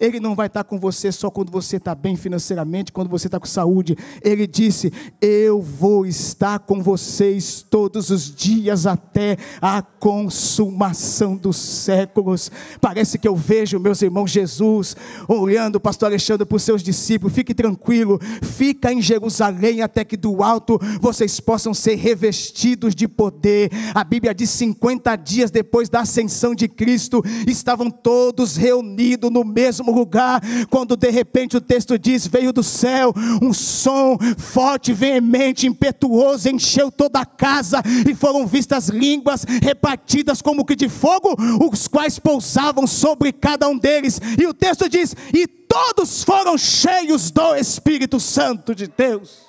Ele 0.00 0.20
não 0.20 0.34
vai 0.34 0.46
estar 0.46 0.64
com 0.64 0.78
você 0.78 1.10
só 1.10 1.30
quando 1.30 1.50
você 1.50 1.76
está 1.76 1.94
bem 1.94 2.16
financeiramente, 2.16 2.92
quando 2.92 3.08
você 3.08 3.26
está 3.26 3.40
com 3.40 3.46
saúde. 3.46 3.96
Ele 4.22 4.46
disse: 4.46 4.92
Eu 5.20 5.60
vou 5.60 6.06
estar 6.06 6.60
com 6.60 6.82
vocês 6.82 7.64
todos 7.68 8.10
os 8.10 8.32
dias 8.34 8.86
até 8.86 9.36
a 9.60 9.82
consumação 9.82 11.36
dos 11.36 11.56
séculos. 11.56 12.50
Parece 12.80 13.18
que 13.18 13.26
eu 13.26 13.34
vejo 13.34 13.80
meus 13.80 14.00
irmãos 14.00 14.30
Jesus 14.30 14.96
olhando 15.26 15.76
o 15.76 15.80
pastor 15.80 16.06
Alexandre 16.06 16.46
para 16.46 16.56
os 16.56 16.62
seus 16.62 16.82
discípulos. 16.82 17.34
Fique 17.34 17.52
tranquilo, 17.52 18.20
fica 18.42 18.92
em 18.92 19.02
Jerusalém 19.02 19.82
até 19.82 20.04
que 20.04 20.16
do 20.16 20.42
alto 20.42 20.78
vocês 21.00 21.40
possam 21.40 21.74
ser 21.74 21.96
revestidos 21.96 22.94
de 22.94 23.08
poder. 23.08 23.70
A 23.94 24.04
Bíblia 24.04 24.34
diz: 24.34 24.50
50 24.50 25.16
dias 25.16 25.50
depois 25.50 25.88
da 25.88 26.00
ascensão 26.00 26.54
de 26.54 26.68
Cristo, 26.68 27.22
estavam 27.46 27.90
todos 27.90 28.56
reunidos 28.56 29.30
no 29.30 29.44
mesmo 29.44 29.87
mesmo 29.88 29.98
lugar, 29.98 30.40
quando 30.70 30.96
de 30.96 31.10
repente 31.10 31.56
o 31.56 31.60
texto 31.60 31.98
diz: 31.98 32.26
veio 32.26 32.52
do 32.52 32.62
céu 32.62 33.12
um 33.42 33.52
som 33.52 34.18
forte, 34.36 34.92
veemente, 34.92 35.66
impetuoso, 35.66 36.48
encheu 36.48 36.90
toda 36.90 37.20
a 37.20 37.26
casa, 37.26 37.82
e 38.08 38.14
foram 38.14 38.46
vistas 38.46 38.88
línguas 38.88 39.44
repartidas 39.62 40.42
como 40.42 40.64
que 40.64 40.76
de 40.76 40.88
fogo, 40.88 41.34
os 41.70 41.88
quais 41.88 42.18
pousavam 42.18 42.86
sobre 42.86 43.32
cada 43.32 43.68
um 43.68 43.78
deles. 43.78 44.20
E 44.38 44.46
o 44.46 44.54
texto 44.54 44.88
diz: 44.88 45.14
e 45.32 45.46
todos 45.46 46.22
foram 46.22 46.56
cheios 46.56 47.30
do 47.30 47.54
Espírito 47.56 48.20
Santo 48.20 48.74
de 48.74 48.86
Deus. 48.86 49.48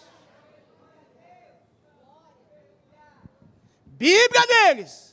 Bíblia 3.85 4.47
deles. 4.47 5.09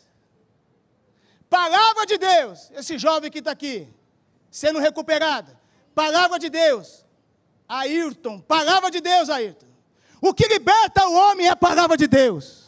Palavra 1.51 2.07
de 2.07 2.19
Deus. 2.19 2.71
Esse 2.73 2.99
jovem 2.99 3.31
que 3.31 3.41
está 3.41 3.51
aqui 3.51 3.89
sendo 4.57 4.79
recuperada. 4.79 5.53
Palavra 5.95 6.39
de 6.39 6.49
Deus. 6.49 7.05
Ayrton, 7.69 8.41
palavra 8.41 8.91
de 8.91 9.03
Deus, 9.03 9.29
Ayrton. 9.29 9.67
O 10.19 10.33
que 10.33 10.49
liberta 10.49 11.07
o 11.07 11.13
homem 11.13 11.47
é 11.47 11.51
a 11.51 11.57
palavra 11.57 11.95
de 11.95 12.07
Deus. 12.07 12.65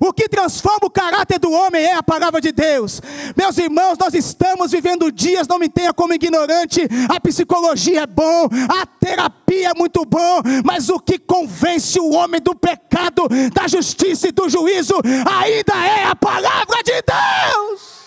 O 0.00 0.14
que 0.14 0.30
transforma 0.30 0.86
o 0.86 0.90
caráter 0.90 1.38
do 1.38 1.50
homem 1.52 1.84
é 1.84 1.94
a 1.94 2.02
palavra 2.02 2.40
de 2.40 2.52
Deus. 2.52 3.02
Meus 3.36 3.58
irmãos, 3.58 3.98
nós 3.98 4.14
estamos 4.14 4.72
vivendo 4.72 5.12
dias, 5.12 5.46
não 5.46 5.58
me 5.58 5.68
tenha 5.68 5.92
como 5.92 6.14
ignorante. 6.14 6.88
A 7.10 7.20
psicologia 7.20 8.02
é 8.02 8.06
bom, 8.06 8.48
a 8.70 8.86
terapia 8.86 9.70
é 9.70 9.74
muito 9.74 10.06
bom, 10.06 10.40
mas 10.64 10.88
o 10.88 10.98
que 10.98 11.18
convence 11.18 12.00
o 12.00 12.14
homem 12.14 12.40
do 12.40 12.54
pecado, 12.54 13.28
da 13.52 13.68
justiça 13.68 14.28
e 14.28 14.32
do 14.32 14.48
juízo 14.48 14.94
ainda 15.30 15.74
é 15.86 16.04
a 16.04 16.16
palavra 16.16 16.82
de 16.82 17.02
Deus. 17.02 17.99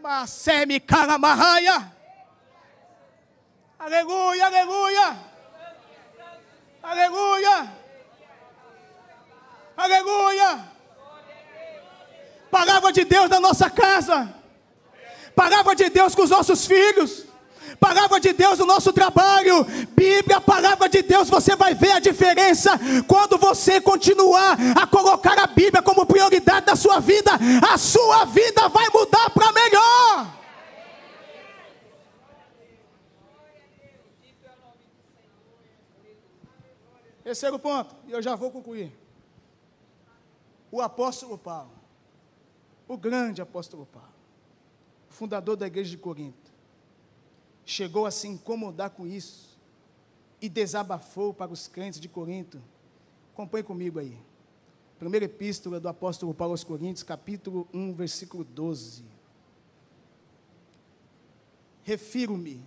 Masemi 0.00 0.80
Karamahaya. 0.80 1.92
Aleluia, 3.78 4.46
aleluia. 4.46 5.16
Aleluia. 6.82 7.72
Aleluia. 9.76 10.68
Palavra 12.50 12.92
de 12.92 13.04
Deus 13.04 13.30
na 13.30 13.40
nossa 13.40 13.70
casa. 13.70 14.34
Palavra 15.34 15.74
de 15.74 15.88
Deus 15.88 16.14
com 16.14 16.22
os 16.22 16.30
nossos 16.30 16.66
filhos 16.66 17.29
palavra 17.80 18.20
de 18.20 18.34
Deus 18.34 18.58
no 18.58 18.66
nosso 18.66 18.92
trabalho, 18.92 19.64
Bíblia, 19.96 20.38
palavra 20.40 20.88
de 20.88 21.02
Deus, 21.02 21.30
você 21.30 21.56
vai 21.56 21.74
ver 21.74 21.92
a 21.92 21.98
diferença 21.98 22.78
quando 23.08 23.38
você 23.38 23.80
continuar 23.80 24.56
a 24.76 24.86
colocar 24.86 25.38
a 25.38 25.46
Bíblia 25.46 25.82
como 25.82 26.04
prioridade 26.04 26.66
da 26.66 26.76
sua 26.76 27.00
vida, 27.00 27.32
a 27.66 27.78
sua 27.78 28.26
vida 28.26 28.68
vai 28.68 28.86
mudar 28.90 29.30
para 29.30 29.50
melhor. 29.52 30.38
Terceiro 37.24 37.58
ponto, 37.58 37.94
e 38.06 38.12
eu 38.12 38.20
já 38.20 38.34
vou 38.34 38.50
concluir. 38.50 38.92
O 40.70 40.80
apóstolo 40.80 41.38
Paulo, 41.38 41.72
o 42.86 42.96
grande 42.96 43.40
apóstolo 43.40 43.86
Paulo, 43.86 44.08
fundador 45.08 45.56
da 45.56 45.66
igreja 45.66 45.90
de 45.90 45.96
Corinto 45.96 46.39
chegou 47.70 48.04
a 48.04 48.10
se 48.10 48.26
incomodar 48.26 48.90
com 48.90 49.06
isso. 49.06 49.48
e 50.42 50.48
desabafou 50.48 51.34
para 51.34 51.52
os 51.52 51.68
crentes 51.68 52.00
de 52.00 52.08
Corinto. 52.08 52.62
Acompanhe 53.34 53.62
comigo 53.62 53.98
aí. 53.98 54.16
Primeira 54.98 55.26
epístola 55.26 55.78
do 55.78 55.86
apóstolo 55.86 56.32
Paulo 56.32 56.54
aos 56.54 56.64
Coríntios, 56.64 57.02
capítulo 57.02 57.68
1, 57.74 57.92
versículo 57.92 58.42
12. 58.42 59.04
Refiro-me 61.82 62.64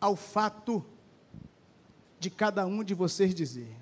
ao 0.00 0.14
fato 0.14 0.86
de 2.20 2.30
cada 2.30 2.64
um 2.64 2.84
de 2.84 2.94
vocês 2.94 3.34
dizer: 3.34 3.76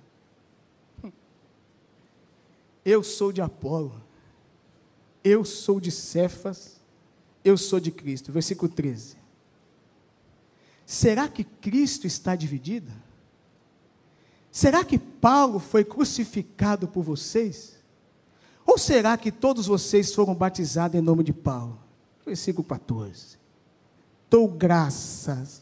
Eu 2.87 3.03
sou 3.03 3.33
de 3.33 3.43
Apolo, 3.43 4.03
eu 5.23 5.45
sou 5.45 5.79
de 5.79 5.91
Cefas, 5.91 6.81
eu 7.45 7.59
sou 7.59 7.79
de 7.79 7.91
Cristo. 7.91 8.33
Versículo 8.33 8.73
13. 8.73 9.18
Será 10.89 11.29
que 11.29 11.45
Cristo 11.45 12.07
está 12.07 12.35
dividido? 12.35 12.91
Será 14.51 14.83
que 14.83 14.99
Paulo 14.99 15.59
foi 15.59 15.85
crucificado 15.85 16.89
por 16.89 17.03
vocês? 17.03 17.77
Ou 18.65 18.79
será 18.79 19.19
que 19.19 19.31
todos 19.31 19.67
vocês 19.67 20.15
foram 20.15 20.35
batizados 20.35 20.99
em 20.99 21.03
nome 21.03 21.23
de 21.23 21.35
Paulo? 21.35 21.79
Versículo 22.25 22.67
14. 22.67 23.37
Dou 24.31 24.49
graças 24.49 25.61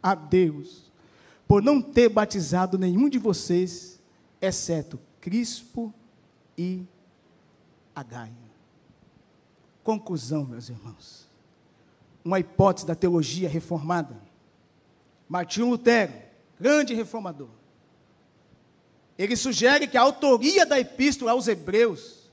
a 0.00 0.14
Deus 0.14 0.88
por 1.48 1.60
não 1.60 1.82
ter 1.82 2.08
batizado 2.08 2.78
nenhum 2.78 3.08
de 3.08 3.18
vocês, 3.18 3.98
exceto 4.40 5.00
Crispo 5.20 5.92
e 6.56 6.86
Agaio. 7.92 8.36
Conclusão, 9.82 10.44
meus 10.44 10.68
irmãos. 10.68 11.26
Uma 12.24 12.38
hipótese 12.38 12.86
da 12.86 12.94
teologia 12.94 13.48
reformada. 13.48 14.27
Martinho 15.28 15.68
Lutero, 15.68 16.12
grande 16.58 16.94
reformador. 16.94 17.50
Ele 19.18 19.36
sugere 19.36 19.86
que 19.86 19.96
a 19.96 20.02
autoria 20.02 20.64
da 20.64 20.78
epístola 20.78 21.32
aos 21.32 21.48
Hebreus 21.48 22.30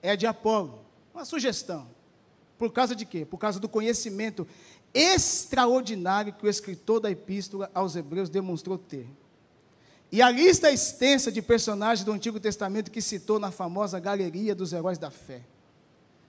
é 0.00 0.16
de 0.16 0.26
Apolo. 0.26 0.84
Uma 1.12 1.24
sugestão. 1.24 1.88
Por 2.56 2.72
causa 2.72 2.94
de 2.94 3.04
quê? 3.04 3.24
Por 3.24 3.38
causa 3.38 3.58
do 3.58 3.68
conhecimento 3.68 4.46
extraordinário 4.94 6.32
que 6.32 6.46
o 6.46 6.48
escritor 6.48 7.00
da 7.00 7.10
epístola 7.10 7.70
aos 7.74 7.96
Hebreus 7.96 8.30
demonstrou 8.30 8.78
ter. 8.78 9.06
E 10.10 10.22
a 10.22 10.30
lista 10.30 10.72
extensa 10.72 11.30
de 11.30 11.42
personagens 11.42 12.04
do 12.04 12.12
Antigo 12.12 12.40
Testamento 12.40 12.90
que 12.90 13.02
citou 13.02 13.38
na 13.38 13.50
famosa 13.50 14.00
galeria 14.00 14.54
dos 14.54 14.72
heróis 14.72 14.96
da 14.96 15.10
fé 15.10 15.42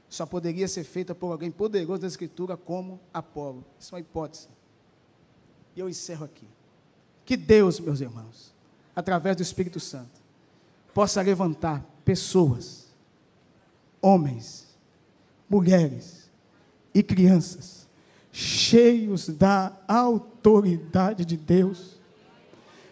só 0.09 0.25
poderia 0.25 0.67
ser 0.67 0.83
feita 0.83 1.13
por 1.13 1.31
alguém 1.31 1.51
poderoso 1.51 2.01
da 2.01 2.07
Escritura 2.07 2.57
como 2.57 2.99
Apolo. 3.13 3.63
Isso 3.79 3.93
é 3.93 3.97
uma 3.97 4.01
hipótese. 4.01 4.47
E 5.79 5.81
eu 5.81 5.87
encerro 5.87 6.25
aqui. 6.25 6.45
Que 7.23 7.37
Deus, 7.37 7.79
meus 7.79 8.01
irmãos, 8.01 8.53
através 8.93 9.37
do 9.37 9.41
Espírito 9.41 9.79
Santo, 9.79 10.19
possa 10.93 11.21
levantar 11.21 11.85
pessoas, 12.03 12.87
homens, 14.01 14.67
mulheres 15.49 16.29
e 16.93 17.01
crianças, 17.01 17.87
cheios 18.29 19.29
da 19.29 19.71
autoridade 19.87 21.23
de 21.23 21.37
Deus, 21.37 21.97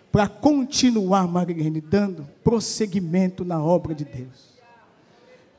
para 0.10 0.30
continuar, 0.30 1.28
Marilene, 1.28 1.82
dando 1.82 2.26
prosseguimento 2.42 3.44
na 3.44 3.62
obra 3.62 3.94
de 3.94 4.06
Deus. 4.06 4.62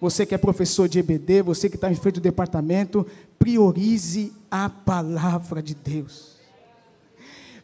Você 0.00 0.24
que 0.24 0.34
é 0.34 0.38
professor 0.38 0.88
de 0.88 0.98
EBD, 0.98 1.42
você 1.42 1.68
que 1.68 1.76
está 1.76 1.92
em 1.92 1.94
frente 1.94 2.14
do 2.14 2.20
departamento, 2.22 3.06
priorize 3.38 4.32
a 4.50 4.70
palavra 4.70 5.62
de 5.62 5.74
Deus. 5.74 6.37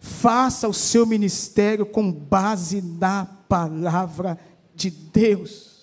Faça 0.05 0.69
o 0.69 0.75
seu 0.75 1.07
ministério 1.07 1.87
com 1.87 2.13
base 2.13 2.83
na 2.83 3.25
palavra 3.49 4.39
de 4.75 4.91
Deus. 4.91 5.74